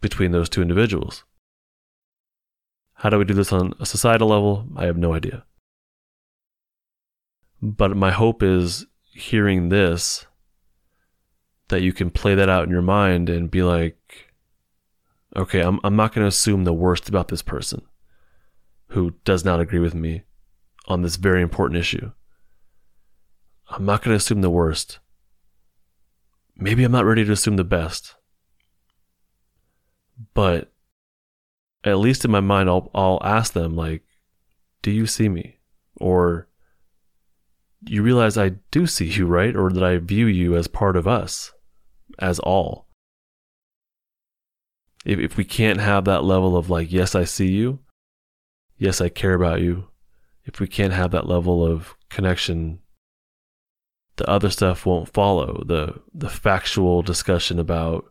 between 0.00 0.30
those 0.30 0.48
two 0.48 0.62
individuals. 0.62 1.24
How 2.94 3.10
do 3.10 3.18
we 3.18 3.24
do 3.24 3.34
this 3.34 3.52
on 3.52 3.74
a 3.80 3.86
societal 3.86 4.28
level? 4.28 4.66
I 4.76 4.86
have 4.86 4.96
no 4.96 5.12
idea. 5.12 5.44
But 7.60 7.96
my 7.96 8.10
hope 8.10 8.42
is 8.42 8.86
hearing 9.14 9.68
this 9.68 10.26
that 11.68 11.82
you 11.82 11.92
can 11.92 12.10
play 12.10 12.34
that 12.34 12.48
out 12.48 12.64
in 12.64 12.70
your 12.70 12.82
mind 12.82 13.30
and 13.30 13.50
be 13.50 13.62
like, 13.62 14.32
okay, 15.34 15.60
I'm, 15.60 15.80
I'm 15.82 15.96
not 15.96 16.12
going 16.12 16.24
to 16.24 16.28
assume 16.28 16.64
the 16.64 16.72
worst 16.72 17.08
about 17.08 17.28
this 17.28 17.42
person. 17.42 17.82
who 18.94 19.14
does 19.24 19.44
not 19.44 19.60
agree 19.60 19.80
with 19.80 19.94
me 19.94 20.22
on 20.86 21.02
this 21.02 21.16
very 21.16 21.42
important 21.42 21.78
issue. 21.78 22.12
I'm 23.68 23.84
not 23.84 24.02
going 24.02 24.12
to 24.12 24.18
assume 24.18 24.40
the 24.40 24.50
worst. 24.50 25.00
Maybe 26.56 26.84
I'm 26.84 26.92
not 26.92 27.04
ready 27.04 27.24
to 27.24 27.32
assume 27.32 27.56
the 27.56 27.64
best. 27.64 28.14
But 30.32 30.72
at 31.82 31.98
least 31.98 32.24
in 32.24 32.30
my 32.30 32.40
mind, 32.40 32.68
I'll, 32.68 32.88
I'll 32.94 33.20
ask 33.24 33.52
them, 33.52 33.74
like, 33.74 34.04
do 34.82 34.92
you 34.92 35.06
see 35.06 35.28
me? 35.28 35.58
Or 35.96 36.46
you 37.86 38.02
realize 38.02 38.36
I 38.36 38.50
do 38.70 38.86
see 38.86 39.06
you, 39.06 39.26
right? 39.26 39.54
Or 39.54 39.70
that 39.70 39.84
I 39.84 39.98
view 39.98 40.26
you 40.26 40.56
as 40.56 40.66
part 40.66 40.96
of 40.96 41.06
us, 41.06 41.52
as 42.18 42.38
all. 42.38 42.88
If, 45.04 45.18
if 45.18 45.36
we 45.36 45.44
can't 45.44 45.80
have 45.80 46.04
that 46.04 46.24
level 46.24 46.56
of, 46.56 46.70
like, 46.70 46.90
yes, 46.90 47.14
I 47.14 47.24
see 47.24 47.48
you, 47.48 47.80
yes, 48.78 49.00
I 49.00 49.08
care 49.08 49.34
about 49.34 49.60
you, 49.60 49.88
if 50.44 50.60
we 50.60 50.66
can't 50.66 50.92
have 50.92 51.10
that 51.10 51.26
level 51.26 51.64
of 51.64 51.94
connection 52.08 52.80
the 54.16 54.28
other 54.28 54.50
stuff 54.50 54.86
won't 54.86 55.12
follow 55.12 55.62
the 55.66 56.00
the 56.12 56.28
factual 56.28 57.02
discussion 57.02 57.58
about 57.58 58.04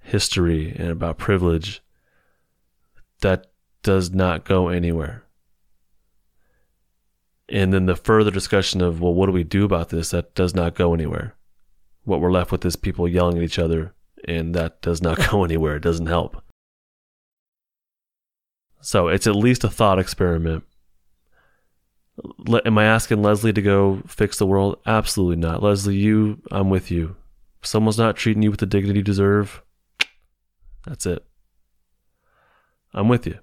history 0.00 0.74
and 0.76 0.90
about 0.90 1.18
privilege 1.18 1.82
that 3.20 3.46
does 3.82 4.10
not 4.10 4.44
go 4.44 4.68
anywhere 4.68 5.25
and 7.48 7.72
then 7.72 7.86
the 7.86 7.96
further 7.96 8.30
discussion 8.30 8.80
of 8.80 9.00
well 9.00 9.14
what 9.14 9.26
do 9.26 9.32
we 9.32 9.44
do 9.44 9.64
about 9.64 9.88
this 9.90 10.10
that 10.10 10.34
does 10.34 10.54
not 10.54 10.74
go 10.74 10.94
anywhere 10.94 11.34
what 12.04 12.20
we're 12.20 12.32
left 12.32 12.52
with 12.52 12.64
is 12.64 12.76
people 12.76 13.08
yelling 13.08 13.36
at 13.36 13.42
each 13.42 13.58
other 13.58 13.94
and 14.26 14.54
that 14.54 14.80
does 14.82 15.02
not 15.02 15.18
go 15.30 15.44
anywhere 15.44 15.76
it 15.76 15.82
doesn't 15.82 16.06
help 16.06 16.42
so 18.80 19.08
it's 19.08 19.26
at 19.26 19.36
least 19.36 19.64
a 19.64 19.70
thought 19.70 19.98
experiment 19.98 20.64
am 22.64 22.78
I 22.78 22.84
asking 22.84 23.22
Leslie 23.22 23.52
to 23.52 23.62
go 23.62 24.02
fix 24.06 24.38
the 24.38 24.46
world? 24.46 24.78
Absolutely 24.86 25.36
not. 25.36 25.62
Leslie, 25.62 25.96
you, 25.96 26.40
I'm 26.50 26.70
with 26.70 26.90
you. 26.90 27.16
If 27.60 27.66
someone's 27.66 27.98
not 27.98 28.16
treating 28.16 28.42
you 28.42 28.50
with 28.50 28.60
the 28.60 28.66
dignity 28.66 29.00
you 29.00 29.04
deserve, 29.04 29.62
that's 30.86 31.06
it. 31.06 31.24
I'm 32.94 33.08
with 33.08 33.26
you. 33.26 33.38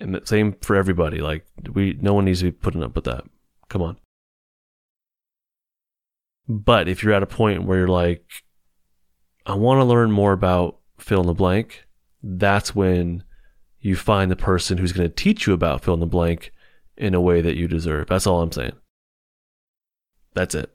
And 0.00 0.14
the 0.14 0.22
same 0.24 0.56
for 0.60 0.76
everybody. 0.76 1.18
Like 1.18 1.44
we 1.72 1.98
no 2.00 2.14
one 2.14 2.24
needs 2.24 2.40
to 2.40 2.46
be 2.46 2.52
putting 2.52 2.82
up 2.82 2.94
with 2.94 3.04
that. 3.04 3.24
Come 3.68 3.82
on. 3.82 3.96
But 6.48 6.88
if 6.88 7.02
you're 7.02 7.12
at 7.12 7.22
a 7.22 7.26
point 7.26 7.64
where 7.64 7.78
you're 7.78 7.88
like, 7.88 8.24
I 9.44 9.54
want 9.54 9.80
to 9.80 9.84
learn 9.84 10.10
more 10.10 10.32
about 10.32 10.78
fill 10.98 11.20
in 11.20 11.26
the 11.26 11.34
blank, 11.34 11.84
that's 12.22 12.74
when 12.74 13.22
you 13.80 13.96
find 13.96 14.30
the 14.30 14.36
person 14.36 14.78
who's 14.78 14.92
going 14.92 15.08
to 15.08 15.14
teach 15.14 15.46
you 15.46 15.52
about 15.52 15.84
fill 15.84 15.94
in 15.94 16.00
the 16.00 16.06
blank 16.06 16.52
in 16.96 17.14
a 17.14 17.20
way 17.20 17.40
that 17.40 17.56
you 17.56 17.68
deserve. 17.68 18.08
That's 18.08 18.26
all 18.26 18.42
I'm 18.42 18.52
saying. 18.52 18.72
That's 20.34 20.54
it. 20.54 20.74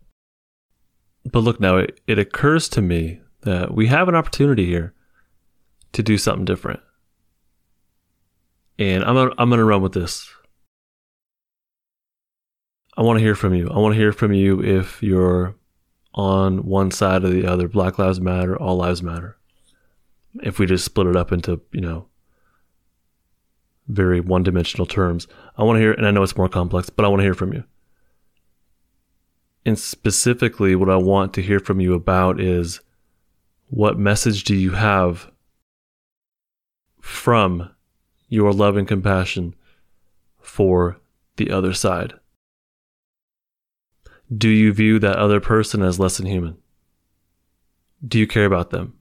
But 1.31 1.39
look 1.39 1.59
now, 1.59 1.77
it, 1.77 1.99
it 2.07 2.19
occurs 2.19 2.69
to 2.69 2.81
me 2.81 3.21
that 3.41 3.73
we 3.73 3.87
have 3.87 4.07
an 4.07 4.15
opportunity 4.15 4.65
here 4.65 4.93
to 5.93 6.03
do 6.03 6.17
something 6.17 6.45
different. 6.45 6.81
And 8.79 9.03
I'm 9.03 9.15
gonna, 9.15 9.33
I'm 9.37 9.49
to 9.51 9.63
run 9.63 9.81
with 9.81 9.93
this. 9.93 10.29
I 12.95 13.01
want 13.01 13.17
to 13.19 13.23
hear 13.23 13.35
from 13.35 13.53
you. 13.53 13.69
I 13.69 13.77
want 13.79 13.93
to 13.93 13.99
hear 13.99 14.11
from 14.11 14.33
you 14.33 14.61
if 14.63 15.01
you're 15.01 15.55
on 16.13 16.65
one 16.65 16.91
side 16.91 17.23
or 17.23 17.29
the 17.29 17.45
other. 17.45 17.67
Black 17.67 17.97
Lives 17.97 18.21
Matter, 18.21 18.55
All 18.55 18.77
Lives 18.77 19.01
Matter. 19.01 19.37
If 20.43 20.59
we 20.59 20.65
just 20.65 20.85
split 20.85 21.07
it 21.07 21.15
up 21.15 21.31
into, 21.31 21.61
you 21.71 21.81
know, 21.81 22.07
very 23.87 24.21
one 24.21 24.43
dimensional 24.43 24.85
terms. 24.85 25.27
I 25.57 25.63
want 25.63 25.77
to 25.77 25.81
hear, 25.81 25.93
and 25.93 26.07
I 26.07 26.11
know 26.11 26.23
it's 26.23 26.37
more 26.37 26.49
complex, 26.49 26.89
but 26.89 27.05
I 27.05 27.07
want 27.07 27.19
to 27.19 27.25
hear 27.25 27.33
from 27.33 27.53
you. 27.53 27.63
And 29.65 29.77
specifically, 29.77 30.75
what 30.75 30.89
I 30.89 30.95
want 30.97 31.33
to 31.35 31.41
hear 31.41 31.59
from 31.59 31.79
you 31.79 31.93
about 31.93 32.39
is 32.39 32.81
what 33.69 33.97
message 33.97 34.43
do 34.43 34.55
you 34.55 34.71
have 34.71 35.31
from 37.01 37.69
your 38.33 38.51
love 38.51 38.77
and 38.77 38.87
compassion 38.87 39.55
for 40.39 40.99
the 41.37 41.51
other 41.51 41.73
side? 41.73 42.13
Do 44.35 44.49
you 44.49 44.73
view 44.73 44.99
that 44.99 45.17
other 45.17 45.39
person 45.39 45.81
as 45.81 45.99
less 45.99 46.17
than 46.17 46.25
human? 46.25 46.57
Do 48.05 48.17
you 48.19 48.27
care 48.27 48.45
about 48.45 48.71
them? 48.71 48.93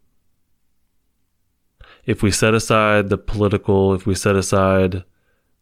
if 2.05 2.23
we 2.23 2.31
set 2.31 2.55
aside 2.55 3.09
the 3.09 3.19
political, 3.19 3.95
if 3.95 4.07
we 4.07 4.15
set 4.15 4.37
aside 4.37 5.05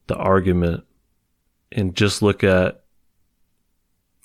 the 0.07 0.17
argument 0.17 0.85
and 1.73 1.95
just 1.95 2.23
look 2.23 2.43
at 2.43 2.83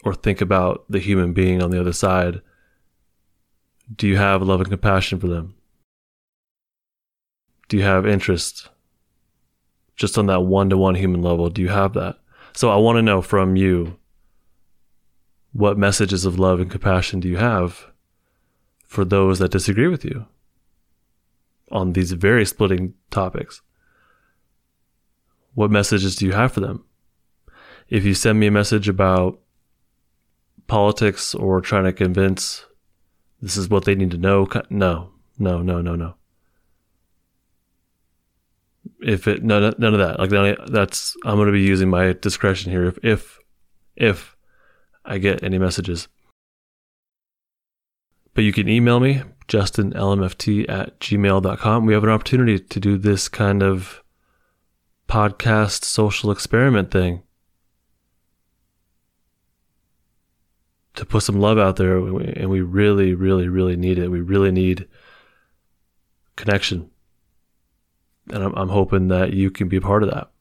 or 0.04 0.14
think 0.14 0.42
about 0.42 0.86
the 0.90 1.00
human 1.00 1.34
being 1.34 1.62
on 1.62 1.72
the 1.72 1.80
other 1.80 1.94
side, 1.94 2.42
do 3.94 4.08
you 4.08 4.18
have 4.18 4.42
love 4.42 4.62
and 4.62 4.70
compassion 4.70 5.20
for 5.20 5.28
them? 5.28 5.56
Do 7.68 7.78
you 7.78 7.84
have 7.84 8.06
interest 8.06 8.70
just 9.96 10.18
on 10.18 10.26
that 10.28 10.42
one 10.42 10.70
to 10.70 10.78
one 10.78 10.96
human 10.96 11.22
level? 11.22 11.50
Do 11.50 11.62
you 11.62 11.70
have 11.70 11.94
that? 11.94 12.18
So 12.54 12.70
I 12.70 12.78
want 12.78 12.98
to 12.98 13.02
know 13.02 13.22
from 13.22 13.56
you 13.56 13.98
what 15.52 15.78
messages 15.78 16.26
of 16.26 16.40
love 16.40 16.60
and 16.60 16.70
compassion 16.70 17.20
do 17.20 17.28
you 17.28 17.38
have 17.38 17.86
for 18.86 19.06
those 19.06 19.40
that 19.40 19.52
disagree 19.52 19.88
with 19.88 20.06
you? 20.06 20.28
on 21.72 21.94
these 21.94 22.12
very 22.12 22.46
splitting 22.46 22.94
topics. 23.10 23.62
What 25.54 25.72
messages 25.72 26.16
do 26.16 26.26
you 26.26 26.34
have 26.34 26.54
for 26.54 26.60
them? 26.60 26.86
If 27.90 28.04
you 28.04 28.14
send 28.14 28.40
me 28.40 28.48
a 28.48 28.52
message 28.52 28.90
about 28.90 29.40
politics 30.68 31.36
or 31.36 31.62
trying 31.62 31.86
to 31.86 31.94
convince 31.94 32.66
this 33.42 33.58
is 33.58 33.70
what 33.70 33.86
they 33.86 33.96
need 33.96 34.12
to 34.12 34.18
know, 34.18 34.48
no, 34.70 35.12
no, 35.38 35.62
no, 35.62 35.82
no, 35.82 35.96
no. 35.96 36.16
If 39.02 39.28
it 39.28 39.44
none, 39.44 39.74
none 39.78 39.94
of 39.94 40.00
that, 40.00 40.20
like 40.20 40.30
that's 40.68 41.16
I'm 41.26 41.36
going 41.36 41.48
to 41.48 41.52
be 41.52 41.62
using 41.62 41.90
my 41.90 42.14
discretion 42.14 42.72
here. 42.72 42.86
If 42.86 42.98
if 43.04 43.40
if 43.96 44.36
I 45.04 45.18
get 45.18 45.44
any 45.44 45.58
messages, 45.58 46.08
but 48.34 48.44
you 48.44 48.54
can 48.54 48.68
email 48.68 49.00
me 49.00 49.22
justinlmft 49.48 50.70
at 50.70 51.00
gmail.com. 51.00 51.86
We 51.86 51.94
have 51.94 52.04
an 52.04 52.10
opportunity 52.10 52.60
to 52.60 52.80
do 52.80 52.98
this 52.98 53.28
kind 53.30 53.62
of 53.64 54.04
podcast 55.08 55.84
social 55.84 56.32
experiment 56.32 56.92
thing. 56.92 57.22
To 60.96 61.06
put 61.06 61.24
some 61.24 61.40
love 61.40 61.58
out 61.58 61.76
there, 61.76 61.98
and 61.98 62.50
we 62.50 62.62
really, 62.62 63.14
really, 63.14 63.50
really 63.50 63.76
need 63.76 64.00
it. 64.00 64.08
We 64.08 64.22
really 64.22 64.52
need 64.52 64.88
connection. 66.38 66.90
And 68.32 68.44
I'm, 68.44 68.54
I'm 68.56 68.70
hoping 68.70 69.08
that 69.10 69.34
you 69.34 69.52
can 69.52 69.68
be 69.68 69.78
a 69.78 69.82
part 69.82 70.04
of 70.04 70.10
that. 70.10 70.32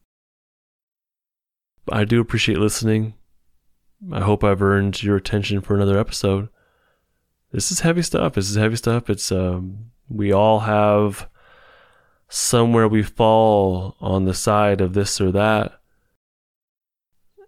I 1.90 2.04
do 2.04 2.20
appreciate 2.20 2.58
listening. 2.58 3.14
I 4.12 4.20
hope 4.20 4.42
I've 4.42 4.62
earned 4.62 5.02
your 5.02 5.16
attention 5.16 5.60
for 5.60 5.74
another 5.74 5.98
episode 5.98 6.48
this 7.54 7.70
is 7.70 7.80
heavy 7.80 8.02
stuff. 8.02 8.34
This 8.34 8.50
is 8.50 8.56
heavy 8.56 8.74
stuff. 8.74 9.08
It's 9.08 9.30
um, 9.30 9.92
we 10.08 10.32
all 10.32 10.60
have 10.60 11.28
somewhere 12.28 12.88
we 12.88 13.04
fall 13.04 13.96
on 14.00 14.24
the 14.24 14.34
side 14.34 14.80
of 14.80 14.92
this 14.92 15.20
or 15.20 15.30
that. 15.30 15.80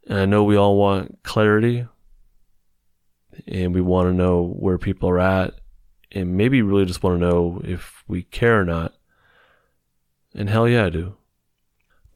And 0.06 0.20
I 0.20 0.24
know 0.24 0.44
we 0.44 0.54
all 0.54 0.76
want 0.76 1.18
clarity 1.24 1.88
and 3.48 3.74
we 3.74 3.80
want 3.80 4.06
to 4.08 4.14
know 4.14 4.46
where 4.46 4.78
people 4.78 5.08
are 5.08 5.18
at 5.18 5.54
and 6.12 6.36
maybe 6.36 6.62
really 6.62 6.84
just 6.84 7.02
want 7.02 7.18
to 7.18 7.26
know 7.26 7.60
if 7.64 8.04
we 8.06 8.22
care 8.22 8.60
or 8.60 8.64
not. 8.64 8.94
And 10.36 10.50
hell 10.50 10.68
yeah, 10.68 10.86
I 10.86 10.90
do. 10.90 11.16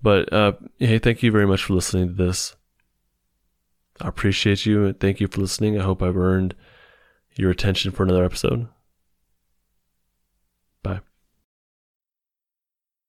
But 0.03 0.33
uh, 0.33 0.53
hey, 0.79 0.99
thank 0.99 1.23
you 1.23 1.33
very 1.33 1.47
much 1.47 1.65
for 1.65 1.75
listening 1.75 2.09
to 2.09 2.15
this. 2.15 2.55
I 4.01 4.09
appreciate 4.09 4.65
you 4.65 4.85
and 4.85 5.01
thank 5.01 5.21
you 5.21 5.27
for 5.27 5.41
listening. 5.41 5.79
I 5.79 5.85
hope 5.85 6.03
I've 6.03 6.17
earned 6.17 6.55
your 7.35 7.51
attention 7.51 7.91
for 7.91 8.03
another 8.03 8.25
episode. 8.25 8.69